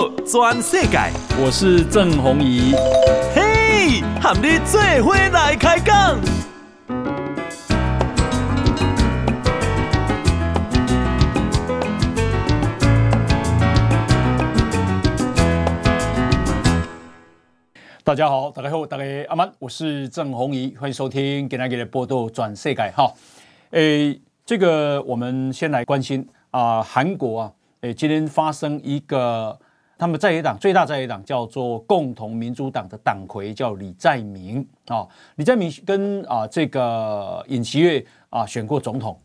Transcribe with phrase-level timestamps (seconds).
[0.00, 0.98] 道全世界，
[1.38, 2.72] 我是郑弘仪。
[3.34, 6.18] 嘿，和你做伙来开讲。
[18.02, 23.12] 大家好，大家好，大家阿曼，我是郑弘仪，欢迎收听今天的报道全世界哈。
[23.72, 27.52] 诶，这个我们先来关心啊，韩国啊。
[27.82, 29.58] 诶，今天发生一个，
[30.00, 39.20] 他们在野党最大在野党叫做共同民主党的党魁叫李在明啊，李在明跟啊这个尹锡悦啊选过总统。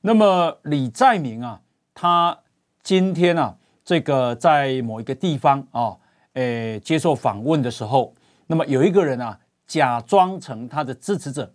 [0.00, 1.60] 那么李在明啊，
[1.92, 2.38] 他
[2.84, 5.96] 今天啊这个在某一个地方啊，
[6.34, 8.14] 诶接受访问的时候，
[8.46, 9.36] 那么有一个人啊
[9.66, 11.52] 假装成他的支持者，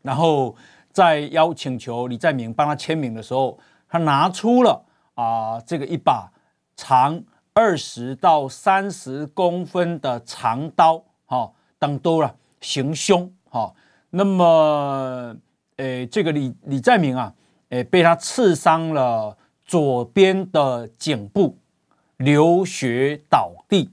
[0.00, 0.56] 然后
[0.92, 4.82] 在邀请求李在明帮他签名的时候，他拿出了。
[5.12, 6.32] 啊，这个一把
[6.74, 13.74] 长二十到三十公分的长刀，哈，当多了行凶，哈。
[14.10, 15.36] 那么，
[15.76, 17.34] 诶，这个李李在明啊，
[17.70, 21.56] 诶，被他刺伤了左边的颈部，
[22.16, 23.90] 流血倒地。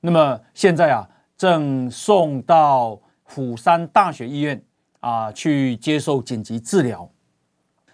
[0.00, 4.62] 那么现在啊，正送到釜山大学医院
[5.00, 7.10] 啊去接受紧急治疗。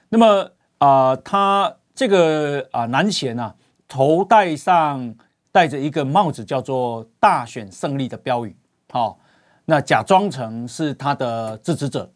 [0.08, 1.76] 那么啊，他。
[1.98, 3.54] 这个啊，男嫌啊，
[3.88, 5.14] 头戴上
[5.52, 8.54] 戴着一个帽子，叫做“大选胜利”的标语，
[8.90, 9.18] 好，
[9.64, 12.10] 那假装成是他的支持者。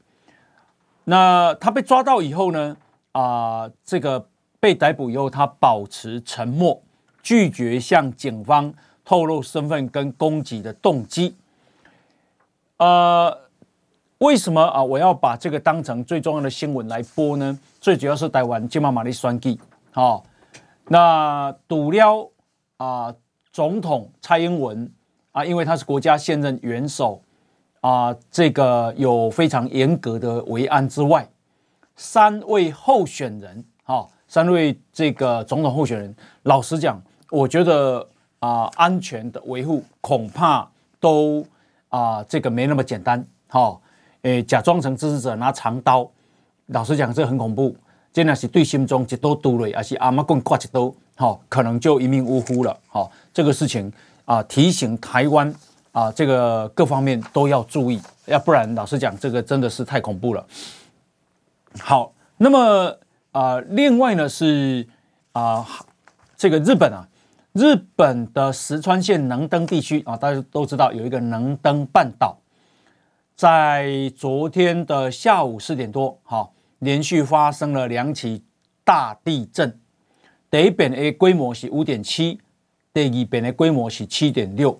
[1.04, 2.76] 那他被抓到以后呢，
[3.12, 4.28] 啊，这个
[4.60, 6.80] 被逮捕以后，他保持沉默，
[7.22, 8.72] 拒绝向警方
[9.04, 11.34] 透露身份跟攻击的动机。
[12.76, 13.36] 呃，
[14.18, 14.82] 为什么啊？
[14.82, 17.58] 我要把这个当成最重要的新闻来播呢？
[17.80, 19.58] 最主要是台湾金马玛丽选举。
[19.90, 20.22] 好，
[20.92, 22.28] 那赌料
[22.76, 23.14] 啊，
[23.52, 24.92] 总统蔡英文
[25.30, 27.22] 啊，因为他是国家现任元首
[27.80, 31.28] 啊，这个有非常严格的维安之外，
[31.94, 37.00] 三位候选人，哈，三位这个总统候选人，老实讲，
[37.30, 38.04] 我觉得
[38.40, 41.46] 啊，安全的维护恐怕都
[41.88, 43.80] 啊，这个没那么简单，哈，
[44.22, 46.10] 诶，假装成支持者拿长刀，
[46.66, 47.76] 老实讲，这很恐怖。
[48.12, 52.76] 真的是对心中一刀堵了，还是阿妈棍挂一刀，好，可能就一命呜呼了。
[52.88, 53.92] 好，这个事情
[54.24, 55.54] 啊，提醒台湾
[55.92, 60.44] 啊，这个各方面都要注意，要不然老实讲，这个真的是太恐怖了。
[61.78, 62.98] 好，那么
[63.30, 64.84] 啊，另外呢是
[65.30, 65.64] 啊，
[66.36, 67.06] 这个日本啊，
[67.52, 72.36] 日本的石川县能登地区啊，大家都知道有一个能登半岛，
[73.36, 76.52] 在昨天的下午四点多，好。
[76.80, 78.42] 连续发生了两起
[78.84, 79.78] 大地震，
[80.50, 82.40] 第一遍的规模是五点七，
[82.92, 84.78] 第二遍的规模是七点六。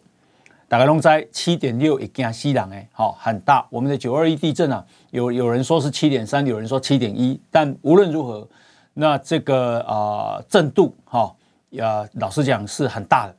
[0.66, 3.66] 大家拢知七点六会惊死人诶，好很大。
[3.71, 8.49] 我们的九二一地震啊，有有人说是七点三，有人说七点一，但无论如何，
[8.94, 11.37] 那这个啊、呃、震度哈，
[11.77, 13.37] 呃老实讲是很大的。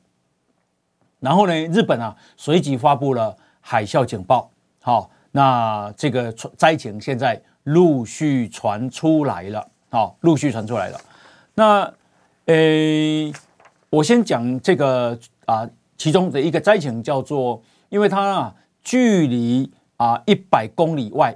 [1.19, 4.51] 然后呢，日本啊随即发布了海啸警报，
[4.81, 7.41] 好，那这个灾情现在。
[7.71, 10.99] 陆续传出来了，好，陆续传出来了。
[11.53, 11.93] 那，
[12.45, 13.31] 诶，
[13.89, 21.33] 我先讲这个啊，其中的一个灾情叫做，因为它啊，距离啊一百公里外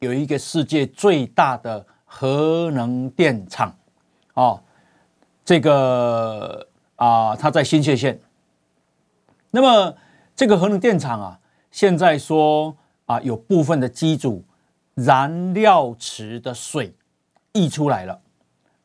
[0.00, 3.72] 有一个世界最大的核能电厂，
[4.34, 4.60] 哦，
[5.44, 6.66] 这个
[6.96, 8.18] 啊，它在新界县。
[9.52, 9.94] 那么
[10.34, 11.38] 这个核能电厂啊，
[11.70, 14.42] 现在说啊，有部分的机组。
[14.96, 16.94] 燃料池的水
[17.52, 18.18] 溢出来了，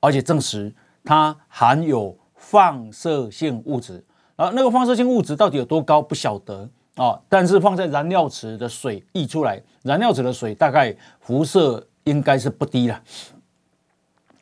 [0.01, 0.73] 而且证实
[1.05, 4.03] 它含有放射性物质。
[4.35, 13.01] 啊那个放射性物质到底有多高不晓得啊，但是放在燃料池的水溢出来，燃料池的水大概辐射应该是不低了。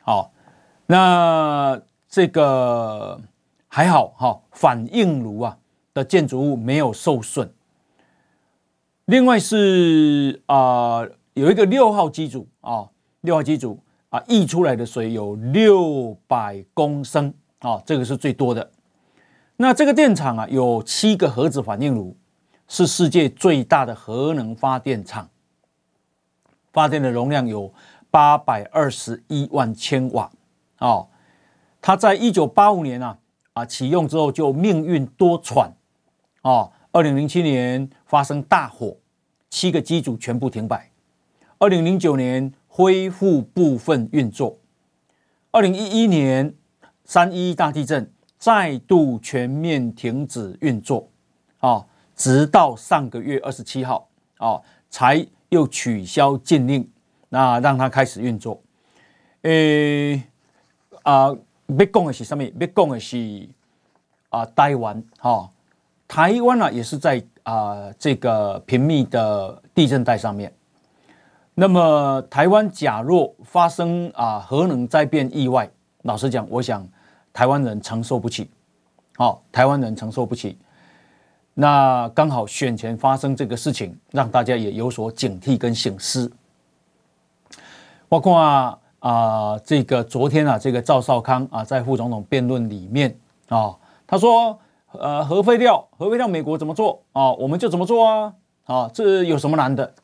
[0.02, 0.32] 好，
[0.86, 3.20] 那这个
[3.68, 5.56] 还好哈，反应炉啊
[5.94, 7.54] 的建筑物没有受损。
[9.04, 11.06] 另外是啊。
[11.34, 12.88] 有一个六号机组啊，
[13.20, 13.78] 六号机组
[14.08, 18.70] 啊，溢出来的水有六百公升啊，这个是最多的。
[19.56, 22.16] 那这个电厂啊，有七个核子反应炉，
[22.66, 25.28] 是世界最大的核能发电厂，
[26.72, 27.72] 发电的容量有
[28.10, 30.30] 八百二十一万千瓦
[30.78, 31.06] 啊。
[31.80, 33.18] 它在一九八五年啊
[33.52, 35.70] 啊启用之后就命运多舛
[36.42, 38.96] 啊，二零零七年发生大火，
[39.48, 40.89] 七个机组全部停摆。
[41.62, 44.58] 二零零九年恢复部分运作，
[45.50, 46.54] 二零一一年
[47.04, 51.06] 三一大地震再度全面停止运作，
[51.58, 51.84] 啊，
[52.16, 54.08] 直到上个月二十七号，
[54.38, 54.58] 啊，
[54.88, 56.90] 才又取消禁令，
[57.28, 58.58] 那让它开始运作。
[59.42, 60.14] 诶，
[61.02, 61.28] 啊，
[61.66, 62.42] 要讲的是什么？
[62.42, 63.46] 要讲的是
[64.30, 65.50] 啊，台湾，哈，
[66.08, 70.50] 台湾啊，也是在啊这个频密的地震带上面。
[71.60, 75.70] 那么，台湾假若发生啊核能灾变意外，
[76.04, 76.88] 老实讲，我想
[77.34, 78.48] 台湾人承受不起。
[79.18, 80.56] 好，台湾人承受不起。
[81.52, 86.32] 那刚好选前发生这个事情，让大家也有所警惕跟省思。
[88.08, 88.78] 包括啊。
[89.00, 93.14] 啊，这个昨天啊，这个赵少康啊，在副总统辩论里面
[93.48, 93.74] 啊，
[94.06, 94.58] 他说，
[94.92, 98.34] 呃，核废料，核废料，美国怎么做啊，我们就怎么做啊，
[98.64, 99.94] 啊，这有什么难的？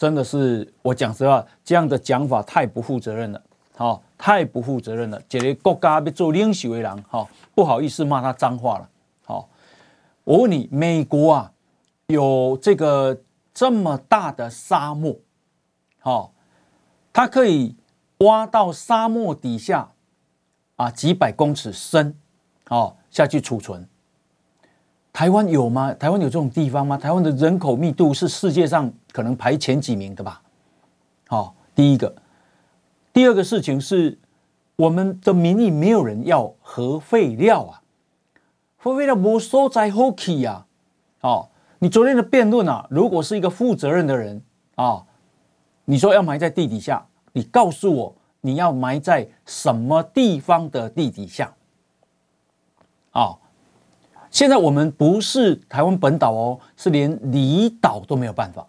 [0.00, 3.42] 真的是我讲实话，这样的讲法太不负责任了，
[3.76, 5.20] 好，太不负责任了。
[5.28, 8.88] 这个国家被做领袖的人，哈，不好意思骂他脏话了。
[9.26, 9.46] 好，
[10.24, 11.52] 我问你，美国啊，
[12.06, 13.20] 有这个
[13.52, 15.14] 这么大的沙漠，
[15.98, 16.32] 好，
[17.12, 17.76] 它可以。
[18.22, 19.92] 挖到沙漠底下，
[20.76, 22.14] 啊，几百公尺深，
[22.68, 23.88] 哦，下去储存。
[25.10, 25.94] 台湾有吗？
[25.94, 26.98] 台湾有这种地方吗？
[26.98, 30.42] 台湾的人口密度是世界上可能排前几名的吧？
[31.28, 32.14] 好，第一个，
[33.12, 34.18] 第二个事情是，
[34.76, 37.82] 我们的民意没有人要核废料啊，
[38.76, 40.66] 核废料没所在好去呀。
[41.20, 41.48] 哦，
[41.78, 44.42] 你昨天的辩论啊，如果是一个负责任的人
[44.74, 45.04] 啊，
[45.84, 47.06] 你说要埋在地底下。
[47.32, 51.54] 你告诉我，你要埋在什么地方的地底下？
[53.12, 53.36] 啊，
[54.30, 58.66] 现在我们不是台湾本岛哦，是连离岛都没有办法。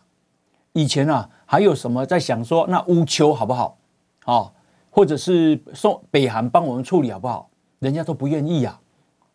[0.74, 3.78] 以前啊，还有什么在想说，那乌秋好不好？
[4.26, 4.52] 啊，
[4.90, 7.50] 或者是送北韩帮我们处理好不好？
[7.80, 8.80] 人家都不愿意呀。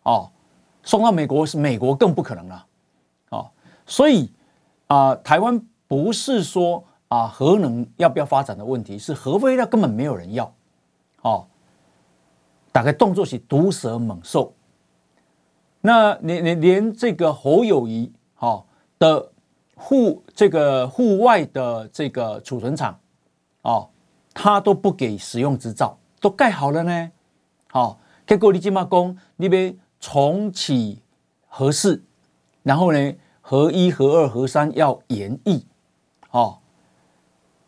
[0.02, 0.30] 哦，
[0.82, 2.66] 送到美国是美国更不可能了。
[3.30, 3.50] 哦，
[3.86, 4.30] 所以
[4.86, 6.84] 啊，台湾不是说。
[7.08, 10.52] 啊，核能要不要发展的问题是核废料根本没有人要，
[11.22, 11.46] 哦，
[12.72, 14.52] 打开动作是毒蛇猛兽。
[15.82, 18.64] 那连连连这个侯友宜哦
[18.98, 19.30] 的
[19.76, 22.98] 户这个户外的这个储存厂
[23.62, 23.88] 哦，
[24.34, 27.10] 他都不给使用执照，都盖好了呢，
[27.70, 31.00] 好、哦，结果你今嘛讲你边重启
[31.46, 32.02] 核四，
[32.62, 35.64] 然后呢，核一、核二、核三要延役，
[36.30, 36.58] 哦。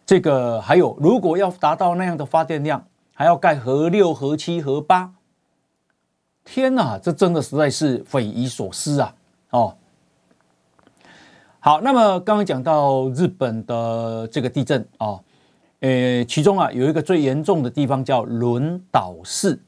[0.07, 2.83] 这个还有，如果要达到那样的发电量，
[3.13, 5.13] 还要盖核六、核七、核八，
[6.47, 9.15] 天哪，这真的实在是匪夷所思啊！
[9.51, 9.77] 哦，
[11.61, 15.25] 好，那么刚刚讲到日本的这个地震啊，哦，
[15.81, 19.61] 呃，其中啊有一个最严重的地方叫轮岛市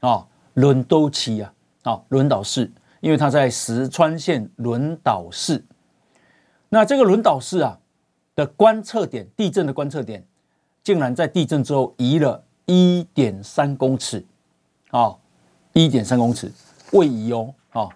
[0.00, 1.52] 啊，轮都崎啊，
[1.82, 2.70] 啊，轮岛市，
[3.00, 5.64] 因为它在石川县轮岛市，
[6.68, 7.78] 那这个轮岛市啊。
[8.34, 10.24] 的观测点，地震的观测点，
[10.82, 14.24] 竟然在地震之后移了一点三公尺，
[14.90, 15.14] 啊，
[15.74, 16.50] 一点三公尺
[16.92, 17.90] 位移哦，啊，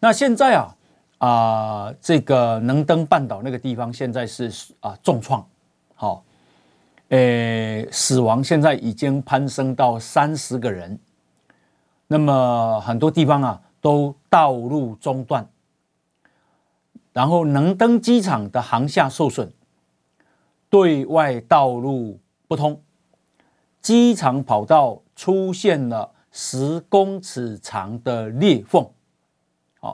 [0.00, 0.74] 那现在啊
[1.18, 5.46] 啊，这个能登半岛那个地方现在是啊重创，
[5.94, 6.22] 好，
[7.08, 10.98] 诶，死亡现在已经攀升到三十个人，
[12.06, 15.48] 那么很多地方啊都道路中断。
[17.12, 19.50] 然后能登机场的航厦受损，
[20.68, 22.78] 对外道路不通，
[23.80, 28.86] 机场跑道出现了十公尺长的裂缝，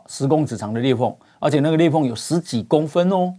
[0.06, 3.34] 十公尺长的裂缝，而且那个裂缝有十几公分哦。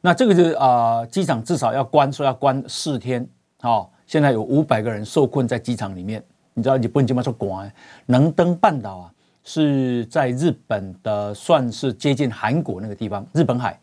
[0.00, 3.28] 那这个是啊，机场至少要关，说要关四天，
[3.60, 6.24] 好，现在有五百个人受困在机场里面，
[6.54, 7.72] 你知道日本怎么说关？
[8.06, 9.10] 能登半岛啊。
[9.46, 13.78] 是在日本的，算是接近韩国那个地方，日本海，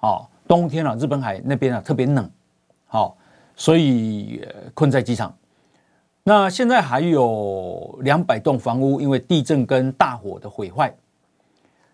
[0.00, 2.30] 哦，冬天啊，日本海那边啊特别冷，
[2.86, 3.14] 好，
[3.54, 5.36] 所以困在机场。
[6.22, 10.94] 那现在还有两百栋房屋因为地震跟大火的毁坏。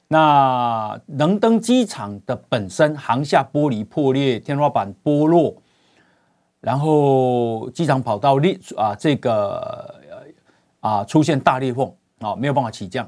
[0.09, 5.54] 那能登机场的本身航厦玻璃破裂，天花板剥落，
[6.61, 9.95] 然后机场跑道裂啊，这个
[10.80, 11.92] 啊出现大裂缝。
[12.21, 13.06] 啊，没有办法起降，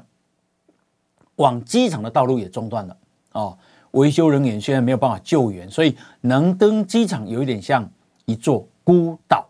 [1.37, 2.95] 往机场的道路也中断了
[3.31, 3.57] 啊！
[3.89, 7.89] 维修人员现在没有办法救援，所以能登机场有一点像
[8.25, 9.48] 一座孤岛，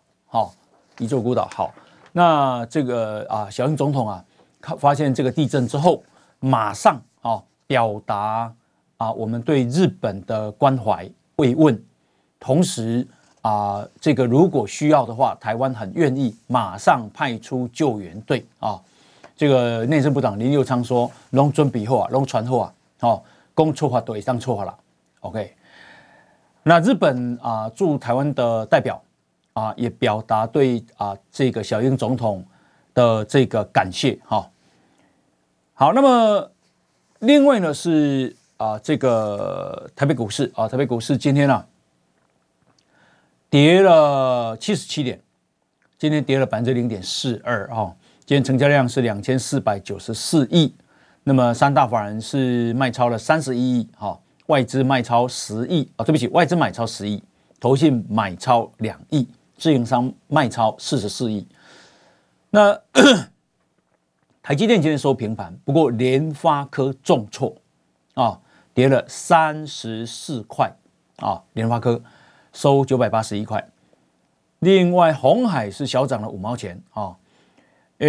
[1.00, 1.48] 一座孤岛。
[1.52, 1.74] 好，
[2.12, 4.24] 那这个啊，小英总统啊，
[4.60, 6.02] 看发现这个地震之后，
[6.38, 8.52] 马上啊表达
[8.98, 11.82] 啊我们对日本的关怀慰问，
[12.38, 13.06] 同时
[13.42, 18.78] 啊，这个如果需要的话，台湾很愿意马上派出救援队啊。
[19.36, 23.22] 这个内政部长林佑昌说：“龙准备好啊，龙传好啊，哦，
[23.54, 24.74] 公错话都会当错话了。
[25.20, 25.56] ”OK。
[26.62, 29.02] 那日本啊驻台湾的代表
[29.52, 32.44] 啊也表达对啊这个小英总统
[32.94, 34.50] 的这个感谢哈。
[35.74, 36.50] 好，那么
[37.20, 41.66] 另外呢是啊这个台北股市啊台北股市今天啊
[43.48, 45.20] 跌了七十七点，
[45.98, 47.94] 今天跌了百分之零点四二啊。
[48.26, 50.72] 今天成交量是两千四百九十四亿，
[51.24, 54.16] 那么三大法人是卖超了三十一亿哈。
[54.46, 57.20] 外资卖超十亿啊，对不起，外资买超十亿，
[57.58, 59.26] 投信买超两亿，
[59.60, 61.46] 自营商卖超四十四亿。
[62.48, 62.72] 那
[64.42, 67.54] 台积电今天收平盘，不过联发科重挫
[68.14, 68.40] 啊，
[68.72, 70.74] 跌了三十四块
[71.18, 72.02] 啊，联发科
[72.54, 73.68] 收九百八十一块。
[74.60, 77.14] 另外，鸿海是小涨了五毛钱啊，
[77.98, 78.08] 呃，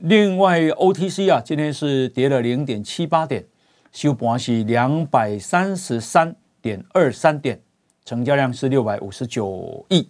[0.00, 3.44] 另外 OTC 啊，今天是跌了零点七八点。
[3.90, 7.60] 收盘是两百三十三点二三点，
[8.04, 10.08] 成交量是六百五十九亿。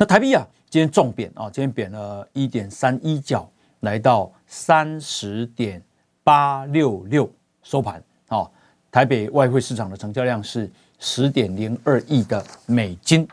[0.00, 3.46] 那台币啊，今天重贬啊，今天贬了一点三一角，
[3.80, 5.82] 来到三十点
[6.24, 7.30] 八六六
[7.62, 8.50] 收盘啊。
[8.90, 13.28] 台北外汇市场的成交量是十点零二亿的美金。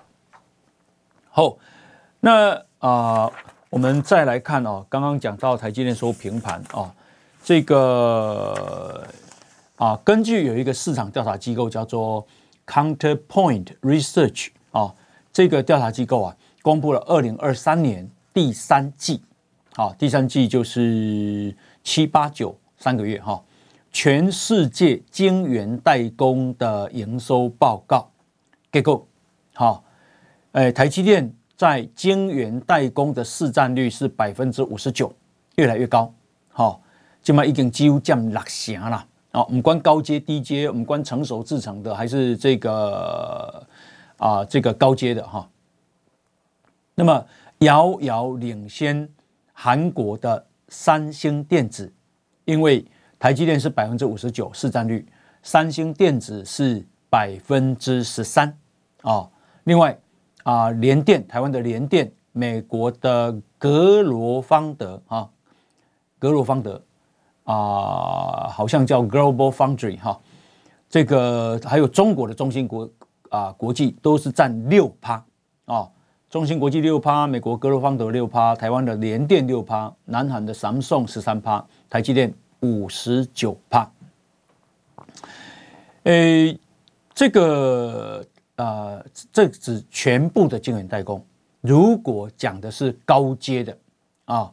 [1.30, 1.56] 好，
[2.20, 3.32] 那啊，
[3.70, 6.94] 我们再来看啊，刚刚讲到台积电收平盘啊。
[7.46, 9.08] 这个
[9.78, 12.28] 啊，根据有一个市场调查机构叫做
[12.66, 14.94] Counterpoint Research 啊，
[15.32, 16.36] 这个调查机构啊，
[16.68, 19.22] 公布了二零二三年第三季，
[19.74, 23.42] 好，第三季就是七八九三个月哈，
[23.90, 28.12] 全世界晶圆代工的营收报告
[28.70, 29.08] 结果，
[29.54, 29.82] 好，
[30.52, 35.10] 哎，台积电在晶圆代工的市占率是百分之五十九，
[35.56, 36.14] 越来越高，
[36.50, 36.82] 好。
[37.24, 39.44] 现在已经几乎降六成了啊！
[39.44, 43.66] 不管高阶、低阶，不管成熟制程的，还是这个
[44.18, 45.50] 啊，这个高阶的哈。
[47.00, 47.24] 那么
[47.60, 49.08] 遥遥领先
[49.54, 51.94] 韩国的三星电子，
[52.44, 52.84] 因为
[53.20, 55.08] 台积电是百分之五十九市占率，
[55.44, 58.51] 三星电子是百分之十三
[59.04, 59.30] 啊。
[59.66, 59.96] 另外
[60.42, 65.30] 啊，联电台湾的联电，美国的格罗方德啊，
[66.18, 66.82] 格罗方德。
[67.44, 70.20] 啊，好像叫 Global Foundry 哈，
[70.89, 72.89] 这个还有中国的中芯国
[73.30, 75.24] 啊国际都是占六趴
[75.63, 75.89] 啊，
[76.30, 83.90] 中芯国际六趴，美国格罗方德六趴，台湾的联电六趴，南韩的 Samsung 十三趴，台积电五十九趴。
[86.04, 86.60] 诶，
[87.14, 88.26] 这个
[88.58, 91.26] 啊，这指全部的晶圆代工。
[91.62, 93.78] 如果讲的是高阶的
[94.26, 94.52] 啊，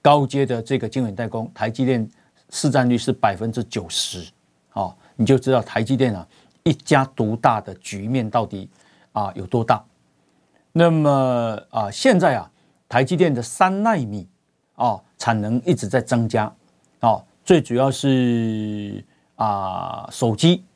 [0.00, 2.08] 高阶的这个晶圆代工，台积电。
[2.50, 4.24] 市占率是百分之九十，
[4.74, 6.24] 哦，你就知道台积电啊
[6.62, 8.70] 一家独大的局面到底
[9.10, 9.84] 啊有多大。
[10.78, 12.50] 那么啊，现在啊，
[12.86, 14.28] 台积电的三奈米
[14.74, 16.54] 啊产能一直在增加，
[17.00, 19.02] 哦，最主要是
[19.36, 20.66] 啊手机，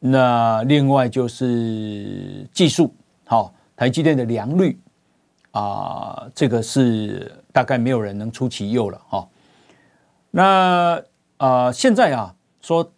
[0.00, 4.78] 那另外就是技术，好，台积电的良率
[5.52, 9.26] 啊，这个是大概没有人能出其右了，哈。
[10.30, 11.02] 那
[11.38, 12.92] 啊、现在啊，说，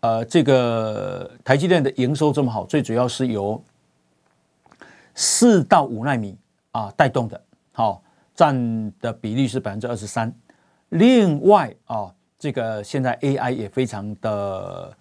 [0.00, 3.62] 呃，这个台积电的营收这么好，最主要是由
[5.20, 6.38] 四到五纳米
[6.70, 8.00] 啊带动的，好、哦，
[8.36, 10.32] 占的比例是百分之二十三。
[10.90, 14.96] 另外啊，这个现在 AI 也非常的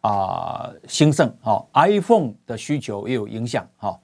[0.00, 4.00] 啊兴盛，哈、哦，iPhone 的需求也有影响，哈、哦，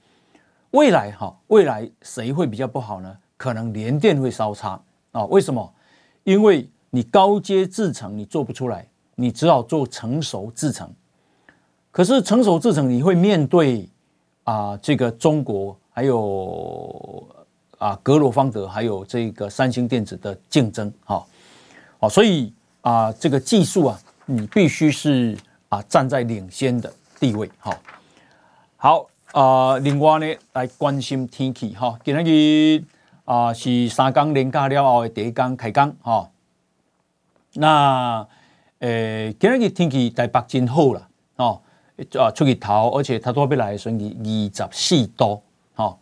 [0.69, 3.17] 未来哈、哦，未来谁会比较不好呢？
[3.35, 4.73] 可能联电会稍差
[5.13, 5.25] 啊、哦？
[5.31, 5.73] 为什么？
[6.25, 10.87] 因为你高阶制程你做不出来，你只好做成熟制程。
[11.89, 13.89] 可是成熟制程你会面对
[14.45, 17.27] 啊，这个中国还有
[17.77, 21.23] 啊格罗方德还有这个三星电子的竞争，哈，
[21.99, 25.37] 好，所以啊这个技术啊，你必须是
[25.69, 27.77] 啊站在领先的地位，哈，
[28.77, 32.83] 好啊，另外呢来关心天气，哈，今日
[33.25, 36.29] 啊是三更连假了后的第一天开工，哈。
[37.57, 38.27] 那，
[38.79, 41.07] 诶，今日天气台北真好啦，
[42.19, 45.41] 啊，出日头，而且它都要来的时候二十四度，
[45.75, 45.97] 哦，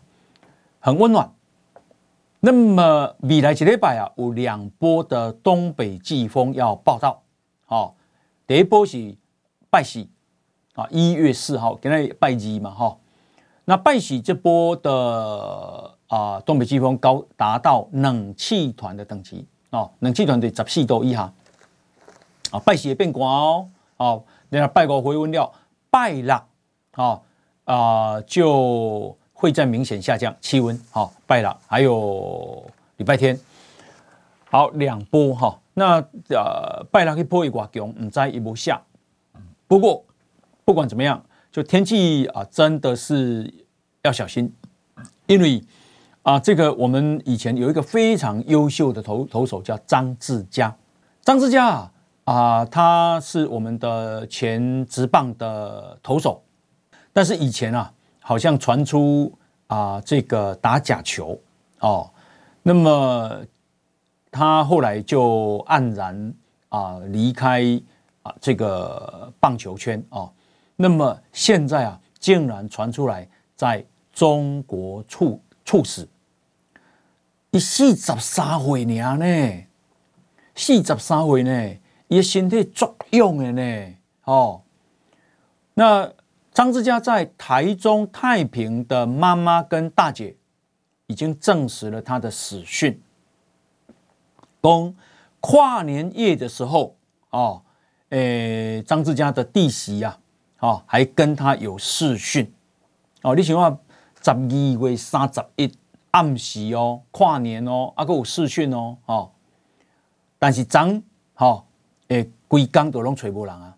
[0.80, 1.30] 很温暖。
[2.40, 7.22] 那么未来一礼拜啊，有两波的东北季风要报道，
[7.68, 7.94] 哦，
[8.46, 9.16] 第一波是
[9.70, 10.10] 拜喜，
[10.76, 12.98] 啊，一月四号，今日拜二嘛，哈，
[13.64, 21.32] 那拜喜这波的啊东北季风高达到冷气团的等级哦，冷气团的十四度以下
[22.52, 25.50] 啊，拜喜也变卦哦，哦，那拜五回温了，
[25.94, 26.36] 拜六
[26.94, 27.22] 啊
[27.66, 32.66] 啊就会在明显下降气温，好、哦，拜六还有
[32.98, 33.40] 礼拜天，
[34.50, 38.82] 好两波哈、哦，那呃拜六一波一挂强，唔知一波下，
[39.68, 40.04] 不过
[40.66, 41.24] 不管怎么样。
[41.52, 43.54] 就天气啊，真的是
[44.02, 44.52] 要小心，
[45.28, 45.64] 因为
[46.24, 50.76] 啊，这个我们以前有一个非常优秀的投投手叫张志佳，
[51.22, 51.93] 张志佳啊
[52.26, 56.42] 啊，他是我们的前职棒的投手，
[57.12, 59.32] 但是以前啊，好像传出
[59.68, 61.38] 啊这个打假球
[61.80, 62.10] 哦，
[62.62, 63.42] 那么
[64.32, 66.34] 他后来就黯然
[66.70, 67.62] 啊离开
[68.22, 70.32] 啊这个棒球圈哦。
[70.76, 76.08] 那么现在啊，竟然传出来在中国猝猝死，
[77.52, 79.66] 一四十三岁呢，
[80.56, 81.76] 四十三岁呢，
[82.16, 84.62] 也身体作用的呢，哦。
[85.74, 86.12] 那
[86.54, 90.36] 张志佳在台中太平的妈妈跟大姐
[91.08, 93.02] 已经证实了他的死讯。
[94.62, 94.96] 公
[95.40, 96.96] 跨年夜的时候，
[97.32, 97.62] 哦，
[98.10, 100.18] 诶，张志佳的弟媳呀。
[100.60, 102.50] 哦，还跟他有视讯
[103.22, 103.36] 哦。
[103.36, 103.70] 你想话
[104.24, 105.70] 十二月三十一
[106.12, 109.30] 暗时哦，跨年哦，啊，还有视讯哦，哦。
[110.40, 111.04] 但是张
[111.34, 111.64] 哈诶，
[112.54, 113.76] 规工都拢找无人啊。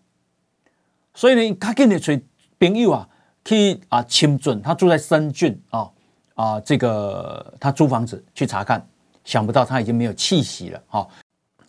[1.14, 2.12] 所以呢，他跟你找
[2.58, 3.08] 朋友啊，
[3.42, 5.90] 去啊，深圳他住在深圳啊
[6.34, 8.86] 啊，这个他租房子去查看，
[9.24, 10.82] 想不到他已经没有气息了。
[10.88, 11.08] 哈、哦，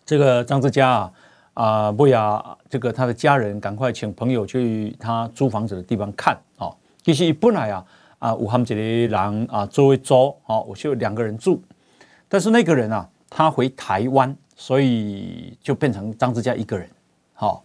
[0.04, 1.12] 这个张志佳啊。
[1.54, 6.72] 啊，不呀，这个他的家人赶快请朋友去他租房子的地方看哦。
[7.02, 7.84] 其实本来啊，
[8.20, 11.60] 啊，武汉这里人啊，周围租啊，我就两个人住，
[12.28, 16.88] 但是那个人啊，他回台湾，所以就变成张志佳一个人。
[17.40, 17.64] 好，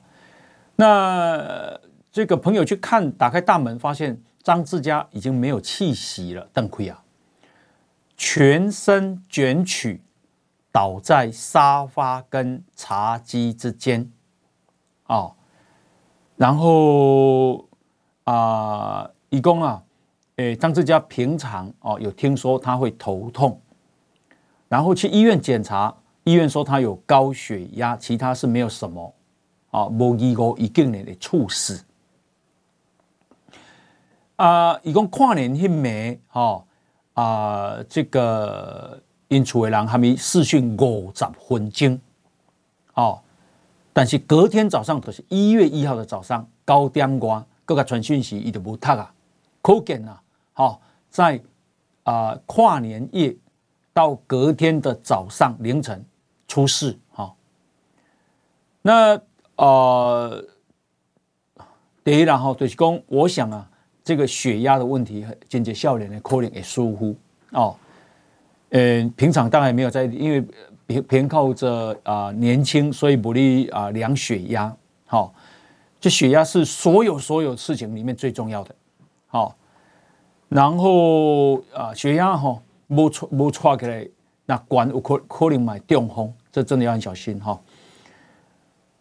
[0.76, 1.80] 那
[2.12, 7.04] 这个朋友去看，打开大门，发现张志家已经没有气息了，邓奎啊，
[8.16, 10.04] 全身卷曲。
[10.72, 14.12] 倒在沙发跟茶几之间，
[15.06, 15.36] 哦，
[16.36, 17.70] 然后
[18.24, 19.84] 啊，义工啊，
[20.38, 23.62] 诶，张志家平常哦有听说他会头痛，
[24.68, 29.14] 然后去医院检查，医院说他有高血压，其他是没有什么，
[29.74, 31.84] 啊，无疑过已经呢的猝死，
[34.38, 36.64] 啊，伊讲跨年迄暝，哦，
[37.14, 39.02] 啊，这个。
[39.30, 42.00] 因厝的人还没视讯五十分钟，
[42.94, 43.20] 哦，
[43.92, 49.12] 但是隔天早上就是一月一号的早上九点多，各个传讯息伊就无读啊，
[49.64, 51.42] 可见啊，好在
[52.04, 53.36] 啊跨年夜
[53.92, 56.06] 到隔天的早上凌晨
[56.48, 57.34] 出事，哈，
[58.84, 59.20] 那
[59.56, 60.44] 呃，
[62.04, 63.70] 第一然后就是讲，我想啊，
[64.04, 67.16] 这个血压的问题，间接少年的可能也疏忽
[67.52, 67.76] 哦。
[68.70, 70.44] 嗯，平常当然没有在，因为
[70.88, 74.76] 凭凭靠着啊年轻，所以不利啊量血压。
[75.06, 75.32] 好，
[76.00, 78.76] 这血压是所有所有事情里面最重要的。
[79.28, 79.56] 好，
[80.50, 84.08] 然后啊血压哈没错没错起来，
[84.48, 87.62] 那管有可可能买中风，这真的要很小心哈。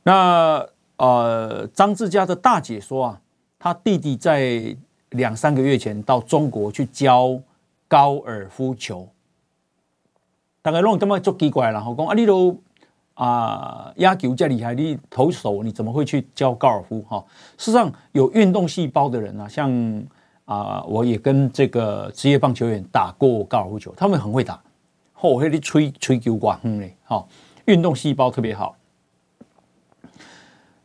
[0.03, 3.21] 那呃张志佳的大姐说啊，
[3.59, 4.77] 他弟弟在
[5.11, 7.39] 两三个月前到中国去教
[7.89, 9.09] 高尔夫球。
[10.65, 12.57] 大概弄这么做奇怪了，然后讲啊，你都
[13.15, 17.03] 啊，压球这厉害，你投手你怎么会去教高尔夫？
[17.03, 17.25] 哈，
[17.59, 20.05] 事实上有运动细胞的人啊，像
[20.45, 24.63] 啊，我也跟这个职业棒球员打过高尔夫球，他们很会打，
[25.13, 27.27] 后黑的吹吹球管嘞，哈，
[27.65, 28.77] 运动细胞特别好。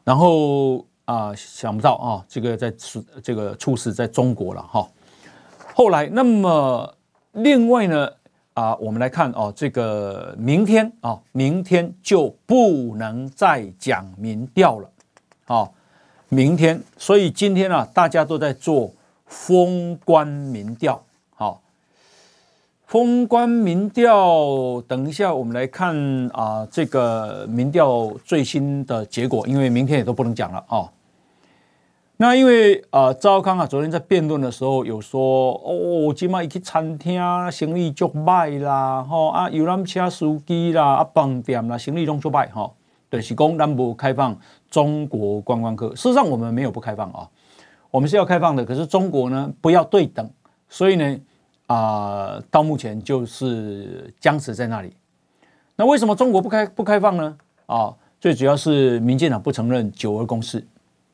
[0.07, 2.73] 然后啊，想不到啊，这个在
[3.21, 4.87] 这个猝死在中国了哈。
[5.75, 6.95] 后来那么
[7.33, 8.09] 另外呢？
[8.53, 14.89] 啊，我们来看哦，这个明天啊，明天就不能再讲民调了，
[15.45, 15.69] 啊，
[16.29, 18.93] 明天，所以今天啊，大家都在做
[19.25, 21.03] 封关民调，
[22.87, 25.93] 封关民调，等一下我们来看
[26.29, 30.89] 啊，这个民调最新的结果，因为明天也都不能讲了啊。
[32.15, 37.21] 那因为啊，赵康啊，昨天在辩论的时候有说，哦，今麦一去餐厅
[37.51, 42.71] 生意就坏啦，吼啊，游览车司机啦，啊，饭店啦，生意拢就坏，哈，
[43.09, 44.33] 对，是讲咱不开放
[44.71, 45.89] 中国观光客。
[45.89, 47.27] 事实上，我们没有不开放啊，
[47.91, 48.63] 我们是要开放的。
[48.63, 50.29] 可是中国呢，不要对等
[50.69, 51.17] 所以呢，
[51.67, 54.91] 啊，到目前就是僵持在那里。
[55.75, 57.37] 那为什么中国不开不开放呢？
[57.67, 60.65] 啊，最主要是民进党不承认九二共识。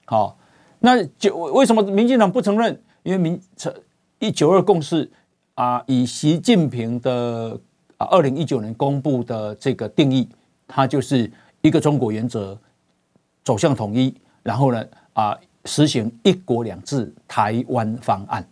[0.05, 0.37] 好，
[0.79, 2.79] 那九为什么民进党不承认？
[3.03, 3.73] 因为民成
[4.19, 5.11] 一九二共识
[5.55, 7.59] 啊，以习近平的
[7.97, 10.29] 啊二零一九年公布的这个定义，
[10.67, 11.29] 它就是
[11.61, 12.57] 一个中国原则，
[13.43, 18.47] 走向统一，然后呢啊实行一国两制台湾方案，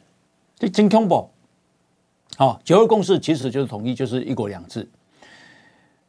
[0.57, 1.29] 这真恐怖。
[2.41, 4.89] 好，九二共识其实就是统一，就是一国两制。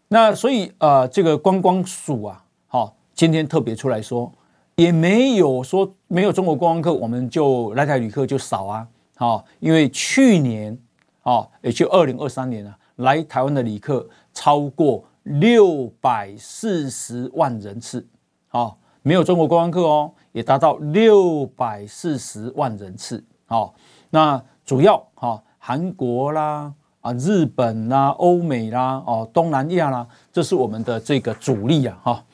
[0.09, 4.33] 那所以啊，这个观光署啊，好，今天特别出来说，
[4.77, 10.75] 也没有说没有中国观光客，我们就来台旅客就少啊，好，因为去年
[11.21, 18.09] 啊，也就二零二三年啊，来台湾的旅客超过六百四十万人次，
[18.49, 23.75] 好，没有中国观光客哦，也达到六百四十万人次，好，
[24.09, 26.75] 那主要哈，韩国啦。
[27.03, 32.25] 啊，日本啦、欧美啦、哦，东南亚啦、这是我们的这个主力啊，哈。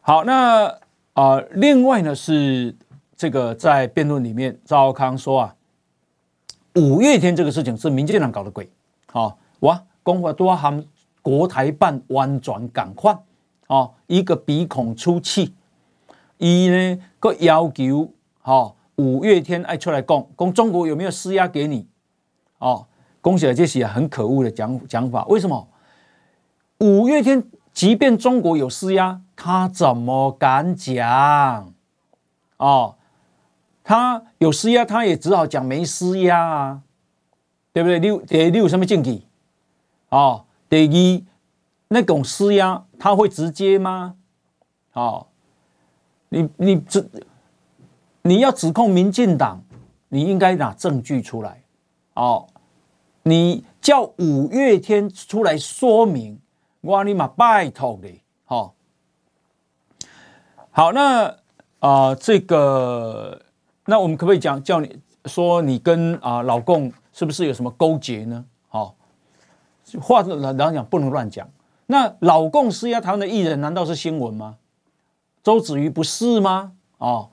[0.00, 0.66] 好，那
[1.14, 2.72] 啊、另外呢是
[3.16, 5.56] 这个在辩论里面，赵康说啊，
[6.76, 8.70] 五月天这个事情是民进党搞的鬼，
[9.10, 10.84] 好，哇，公话多喊
[11.20, 13.18] 国台办弯转赶快，
[13.66, 15.52] 哦，一个鼻孔出气，
[16.38, 18.08] 一呢个要求，
[18.40, 21.88] 好，五月天爱出来讲，讲中国有没有施压给你，
[22.62, 22.86] 哦。
[23.20, 25.24] 恭喜了，这是很可恶的讲讲法。
[25.26, 25.68] 为什么
[26.78, 27.40] 五月天
[27.72, 31.72] 即便中国有施压，他怎么敢讲？
[32.56, 32.96] 哦，
[33.84, 36.82] 他有施压，他也只好讲没施压啊，
[37.72, 38.00] 对不对？
[38.00, 39.22] 六第六什么证据？
[40.08, 41.24] 哦，第一
[41.86, 44.16] 那种施压他会直接吗？
[44.94, 45.28] 哦，
[46.28, 47.08] 你你指
[48.22, 49.62] 你要指控民进党，
[50.08, 51.62] 你应该拿证据出来
[52.14, 52.48] 哦。
[53.24, 56.40] 你叫五月天出来说明，
[56.80, 58.74] 我你妈拜托你，好，
[60.70, 61.26] 好，那
[61.78, 63.42] 啊、呃，这个，
[63.86, 68.44] 那我们可不可以讲叫你说你跟啊、老共是不是有什么勾结呢？
[68.68, 68.96] 好，
[70.00, 71.48] 话老实讲不能乱讲。
[71.86, 74.56] 那老共施压台湾的艺人，难道是新闻吗？
[75.42, 76.72] 周子瑜不是吗？
[76.98, 77.28] 哦。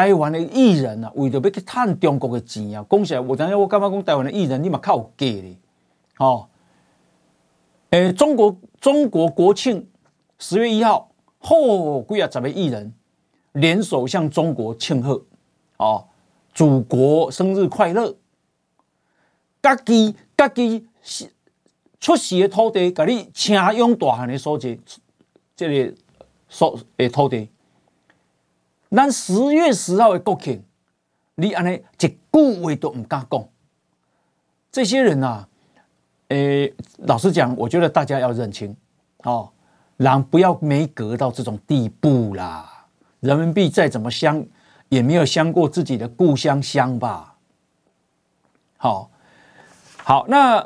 [0.00, 5.58] 台湾的艺人啊，为着要去赚中国的钱啊，讲起来，我等下我干嘛讲台湾的艺人，你嘛靠有假哩，
[6.16, 6.48] 哦，
[7.90, 9.86] 诶、中国中国国庆
[10.38, 11.54] 十月一号，好，
[12.08, 12.94] 几啊十个艺人
[13.52, 15.22] 联手向中国庆贺，
[15.76, 16.06] 哦，
[16.54, 18.16] 祖国生日快乐，
[19.60, 20.88] 家己家己
[22.00, 24.78] 出世的土地，给你请用大汉的所在，
[25.54, 25.94] 这个
[26.48, 27.50] 所诶土地。
[28.90, 30.64] 咱十月十号的国庆，
[31.36, 32.18] 你安尼一句
[32.62, 33.48] 话都唔敢讲。
[34.72, 35.48] 这些人啊，
[36.28, 38.76] 诶、老实讲，我觉得大家要认清
[39.22, 39.50] 哦，
[39.96, 42.86] 人不要没格到这种地步啦。
[43.20, 44.44] 人民币再怎么香，
[44.88, 47.36] 也没有香过自己的故乡香吧。
[48.76, 49.10] 好，
[50.02, 50.56] 好，那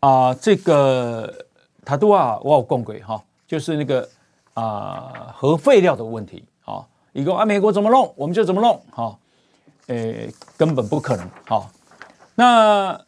[0.00, 1.46] 啊、呃，这个
[1.84, 4.06] 他都啊，我有讲过哈，就是那个
[4.52, 6.86] 啊、核废料的问题啊。
[7.12, 9.18] 一个啊，美国怎么弄，我们就怎么弄，哈，
[9.86, 11.70] 诶，根本不可能，哈。
[12.34, 13.04] 那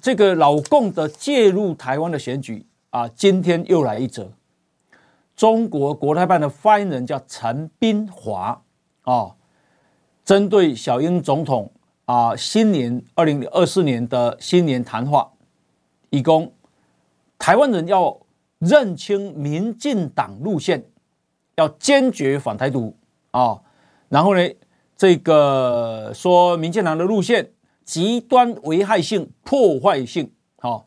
[0.00, 4.32] 这个老共的介入台湾的选举啊，今天又来一则，
[5.36, 8.62] 中国国台办的发言人叫陈斌华。
[9.04, 9.34] 啊，
[10.24, 11.72] 针对小英总统
[12.04, 15.32] 啊，新年二零二四年的新年谈话，
[16.10, 16.52] 以供
[17.36, 18.16] 台湾人要
[18.60, 20.84] 认清民进党路线，
[21.56, 22.96] 要坚决反台独。
[23.32, 23.62] 啊、哦，
[24.08, 24.54] 然后呢，
[24.96, 27.50] 这个说民进党的路线
[27.84, 30.84] 极端危害性、破坏性，好、哦，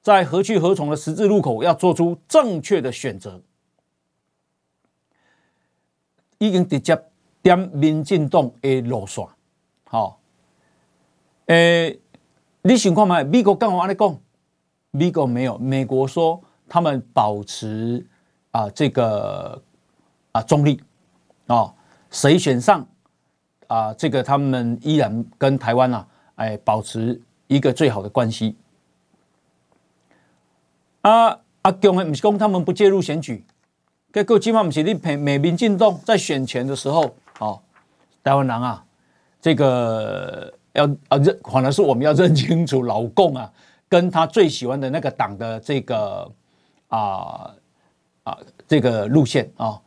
[0.00, 3.42] 在何去何从的十字路口要做出正确的选择，
[6.38, 6.96] 已经直接
[7.42, 9.26] 点民进党的路线，
[9.84, 10.16] 好、哦，
[11.46, 11.98] 诶，
[12.62, 13.22] 你想看吗？
[13.24, 14.18] 美国刚好安尼讲，
[14.92, 18.06] 美国没有，美国说他们保持
[18.52, 19.60] 啊这个
[20.30, 20.80] 啊中立。
[21.46, 21.74] 啊、哦，
[22.10, 22.86] 谁选上
[23.66, 23.92] 啊？
[23.92, 28.56] 这个他们依然跟台湾啊，哎，保持一个最好的关系。
[31.02, 31.28] 啊
[31.60, 33.44] 啊，讲的不是讲他们不介入选举，
[34.10, 37.60] 结果起码不是你美美民进党在选前的时候，哦，
[38.22, 38.82] 台湾人啊，
[39.42, 43.52] 这个要啊认，反而是我们要认清楚老共啊，
[43.86, 46.32] 跟他最喜欢的那个党的这个
[46.88, 47.54] 啊
[48.22, 49.78] 啊这个路线啊。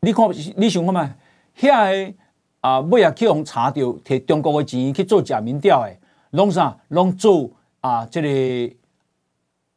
[0.00, 1.14] 你看，你想看嘛？
[1.56, 2.14] 遐个
[2.60, 5.98] 啊，尾啊去互查到摕中国的钱去做假民调诶，
[6.30, 8.76] 拢啥拢做啊，这个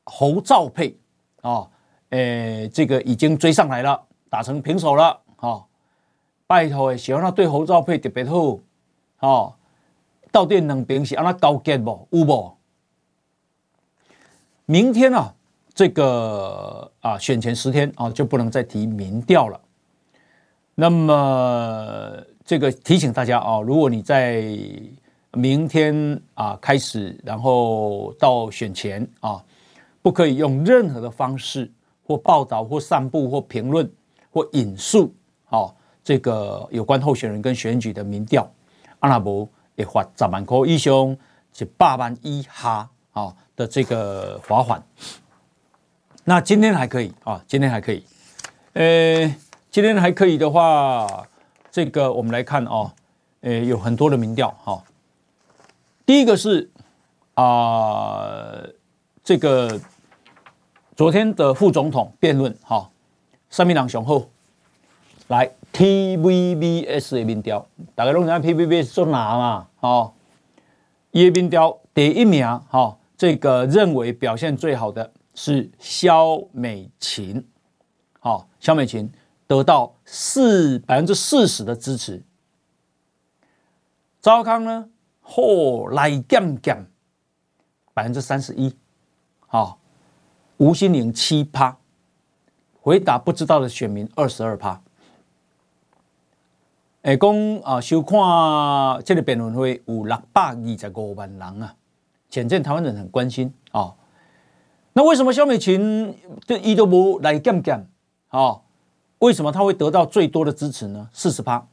[0.03, 0.95] 侯赵配
[1.41, 1.67] 啊，
[2.09, 5.65] 诶，这个已经追上来了，打成平手了，哈，
[6.45, 8.59] 拜托诶，喜欢他对侯赵配特别好，
[9.19, 9.55] 哦，
[10.31, 12.07] 到底两边是安那交结无？
[12.11, 12.57] 有无？
[14.65, 15.33] 明天啊，
[15.73, 19.59] 这个啊选前十天啊就不能再提民调了，
[20.75, 22.25] 那么。
[22.43, 24.43] 这个提醒大家啊，如果你在
[25.31, 29.41] 明天啊开始，然后到选前啊，
[30.01, 31.71] 不可以用任何的方式
[32.05, 33.89] 或报道或散布或评论
[34.31, 35.13] 或引述
[35.49, 35.71] 啊，
[36.03, 38.51] 这个有关候选人跟选举的民调，
[38.99, 41.15] 阿拉伯也罚十万块以上，
[41.53, 44.83] 是百万一哈啊的这个罚款。
[46.25, 48.03] 那今天还可以啊，今天还可以，
[48.73, 49.33] 呃，
[49.71, 51.27] 今天还可以的话。
[51.71, 52.91] 这个我们来看哦，
[53.43, 54.83] 诶，有很多的民调哈。
[56.05, 56.69] 第一个是
[57.35, 58.61] 啊，
[59.23, 59.79] 这个
[60.97, 62.89] 昨天的副总统辩论哈，
[63.49, 64.29] 三民党雄厚
[65.29, 69.67] 来 TVBS 的民调，大家都知 TVBS 做哪嘛？
[69.79, 70.11] 哦，
[71.11, 77.47] 一民调第一名哈，这个认为表现最好的是萧美琴，
[78.19, 79.09] 好，萧美琴。
[79.51, 82.23] 得到四百分之四十的支持，
[84.21, 84.87] 赵康呢？
[85.19, 86.89] 后来减减
[87.93, 88.73] 百分之三十一，
[89.47, 89.77] 好，
[90.55, 91.77] 吴欣盈七趴，
[92.79, 94.81] 回答不知道的选民二十二趴。
[97.01, 98.17] 哎，讲啊，收看
[99.03, 101.75] 这个辩论会有六百二十五万人啊，
[102.29, 103.93] 显见台湾人很关心啊。
[104.93, 107.85] 那为什么萧美琴这伊都无来减减
[108.29, 108.61] 啊？
[109.21, 111.07] 为什么他会得到最多的支持呢？
[111.13, 111.63] 四十趴，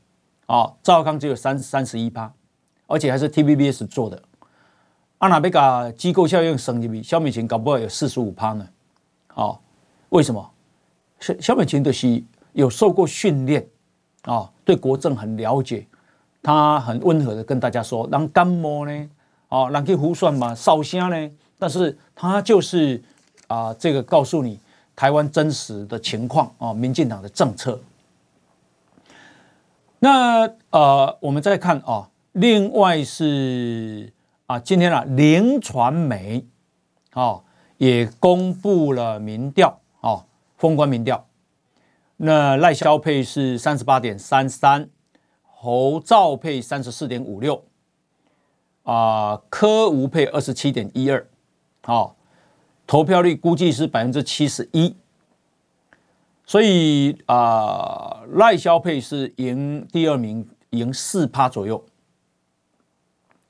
[0.44, 2.30] 啊，赵康只有三三十一趴，
[2.86, 4.22] 而且还是 TVBS 做的。
[5.16, 8.68] 阿那贝卡机构效应升级比萧美琴搞不好有四十五趴呢。
[9.28, 9.58] 啊，
[10.10, 10.50] 为什么？
[11.20, 13.66] 萧萧美琴的是有受过训练，
[14.24, 15.86] 啊，对国政很了解，
[16.42, 19.10] 他很温和的跟大家说，让感冒呢，
[19.48, 23.02] 啊，让去胡算嘛，烧声呢，但是他就是
[23.46, 24.60] 啊，这个告诉你。
[24.98, 27.80] 台湾真实的情况啊，民进党的政策。
[30.00, 34.12] 那呃，我们再看啊，另外是
[34.46, 36.44] 啊，今天啊，links 传媒
[37.12, 37.40] 啊
[37.76, 41.24] 也公布了民调啊，封关民调。
[42.16, 44.90] 那赖萧配是三十八点三三，
[45.44, 47.62] 侯赵配三十四点五六，
[48.82, 51.24] 啊，柯吴配二十七点一二，
[51.84, 52.17] 好。
[52.88, 54.96] 投票率估计是百分之七十一，
[56.46, 61.84] 所以啊，赖萧佩是赢第二名，赢四趴左右。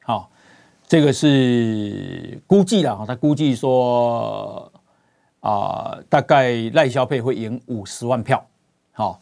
[0.03, 0.29] 好，
[0.88, 4.72] 这个是估计的啊，他估计说
[5.38, 8.44] 啊，大概赖萧佩会赢五十万票，
[8.90, 9.20] 好，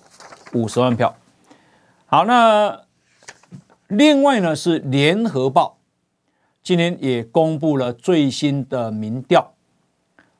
[0.55, 1.15] 五十万票。
[2.07, 2.87] 好，那
[3.89, 5.77] 另外呢是联合报
[6.63, 9.53] 今天也公布了最新的民调。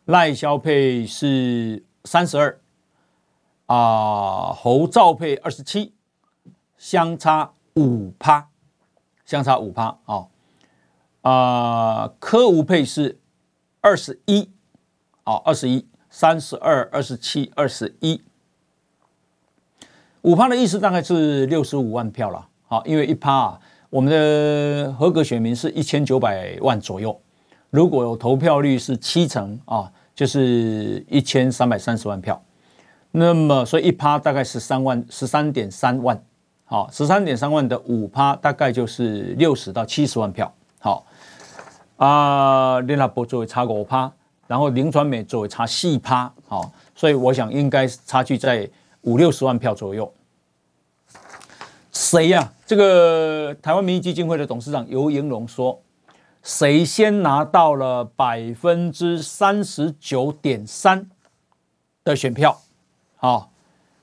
[0.07, 2.61] 赖萧配是三十二，
[3.67, 5.95] 啊，侯赵配二十七，
[6.79, 8.49] 相差五趴，
[9.25, 10.27] 相差五趴啊，
[11.23, 13.19] 啊，柯吴配是
[13.81, 14.49] 二十一，
[15.25, 18.23] 啊，二十一，三十二，二十七，二十一，
[20.23, 27.21] 五趴的意思大概是六十五万票了，好，因为一趴啊，我们的合格选民是一千九百万左右。
[27.77, 32.43] 如果有投票率是七成啊，就是一千三百三十万票，
[33.11, 36.19] 那么所以一趴大概十三万十三点三万，
[36.65, 41.05] 好，十三点三万的五趴大概就是六十到七十万票，好
[41.99, 44.11] 啊，联合报作为差五趴，
[44.47, 48.67] 然后林传美作为差四趴，好，所以我想应该差距在
[49.03, 50.11] 五六十万票左右。
[51.93, 55.79] 谁呀、这个台湾民意基金会的董事长游盈隆说。
[56.47, 61.11] 谁先拿到了百分之三十九点三
[62.05, 62.57] 的选票，
[63.17, 63.49] 啊，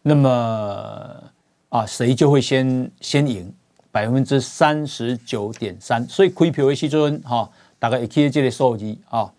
[0.02, 1.24] 那么
[1.70, 3.50] 啊，谁就会先先赢
[3.94, 6.06] 百分之三十九点三。
[6.06, 9.34] 所以开票的时阵哈，大概也可以这个数字啊。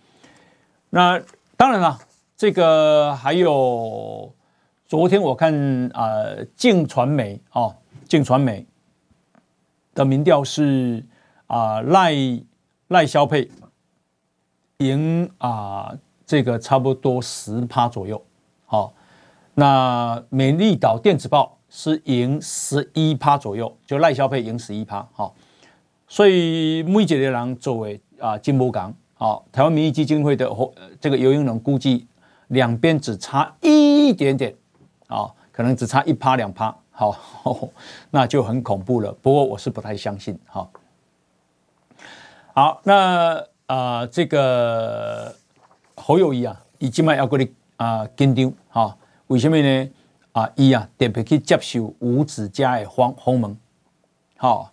[0.88, 1.20] 那
[1.58, 1.98] 当然了，
[2.38, 4.32] 这个还有
[4.86, 5.52] 昨天我看
[5.92, 6.24] 啊，
[6.56, 7.76] 镜传媒啊，
[8.08, 8.64] 镜传媒
[9.92, 11.04] 的民调是
[11.48, 12.14] 啊赖。
[12.94, 13.50] 赖萧配
[14.78, 15.92] 赢啊，
[16.24, 18.24] 这个差不多十趴左右。
[18.66, 18.94] 好，
[19.54, 25.34] 那美丽岛电子报是赢十一趴左右，就赖萧配赢十一趴，好，
[26.06, 30.48] 所以每一个人作为啊金波港，好，台湾民意基金会的
[31.00, 32.06] 这个游盈隆估计
[32.48, 34.54] 两边只差一点点，
[35.08, 37.12] 啊，可能只差一趴两趴，好，
[38.12, 39.12] 那就很恐怖了。
[39.20, 40.70] 不过我是不太相信，好，
[42.56, 45.34] 好，那啊这个
[45.96, 49.90] 侯友谊啊，已经嘛要过来啊紧张，哈，为什么呢？
[50.30, 53.58] 啊，伊啊特别去接受吴子嘉的访访问，
[54.36, 54.70] 好，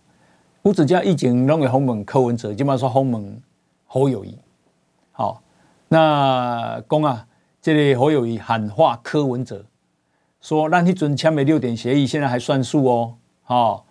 [0.62, 3.42] 吴子嘉以前拢会访问柯文哲，今嘛说访问
[3.88, 4.38] 侯友谊，
[5.10, 5.42] 好，
[5.88, 7.26] 那讲啊，
[7.60, 9.64] 这个侯友谊喊话柯文哲，
[10.40, 13.84] 说咱迄阵签的六点协议现在还算数哦，好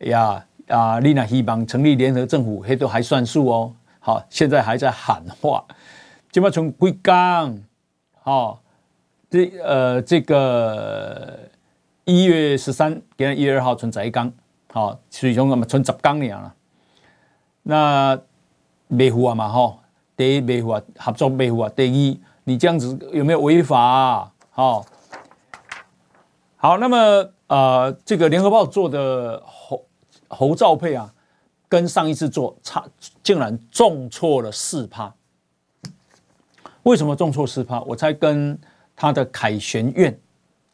[0.00, 5.64] 呀啊，你若希望成立联合政府，迄都还算数哦，好，现在还在喊话，
[6.30, 7.58] 今嘛从贵港，
[8.20, 8.58] 好。
[9.34, 11.38] 这呃，这个
[12.04, 14.30] 一月十三，今天一月二号存十一缸，
[14.70, 16.54] 好，水中那么存十缸了啦。
[17.62, 18.20] 那
[18.88, 19.48] 没符合嘛？
[19.48, 19.78] 哈，
[20.14, 24.30] 第一没符合合作没符合，第一你这样子有没有违法？
[24.50, 24.84] 好，
[26.56, 29.42] 好，那么呃，这个联合报做的
[30.32, 31.12] 侯兆佩啊，
[31.68, 32.84] 跟上一次做差，
[33.22, 35.12] 竟然重挫了四趴。
[36.82, 37.80] 为什么重挫四趴？
[37.82, 38.58] 我猜跟
[38.96, 40.18] 他的凯旋苑，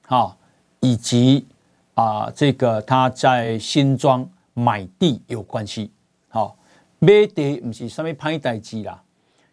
[0.07, 0.37] 啊，
[0.81, 1.47] 以及
[1.95, 5.91] 啊，这个他在新庄买地有关系，
[6.29, 6.57] 好，
[6.99, 9.03] 买地不是什么歹代志啦，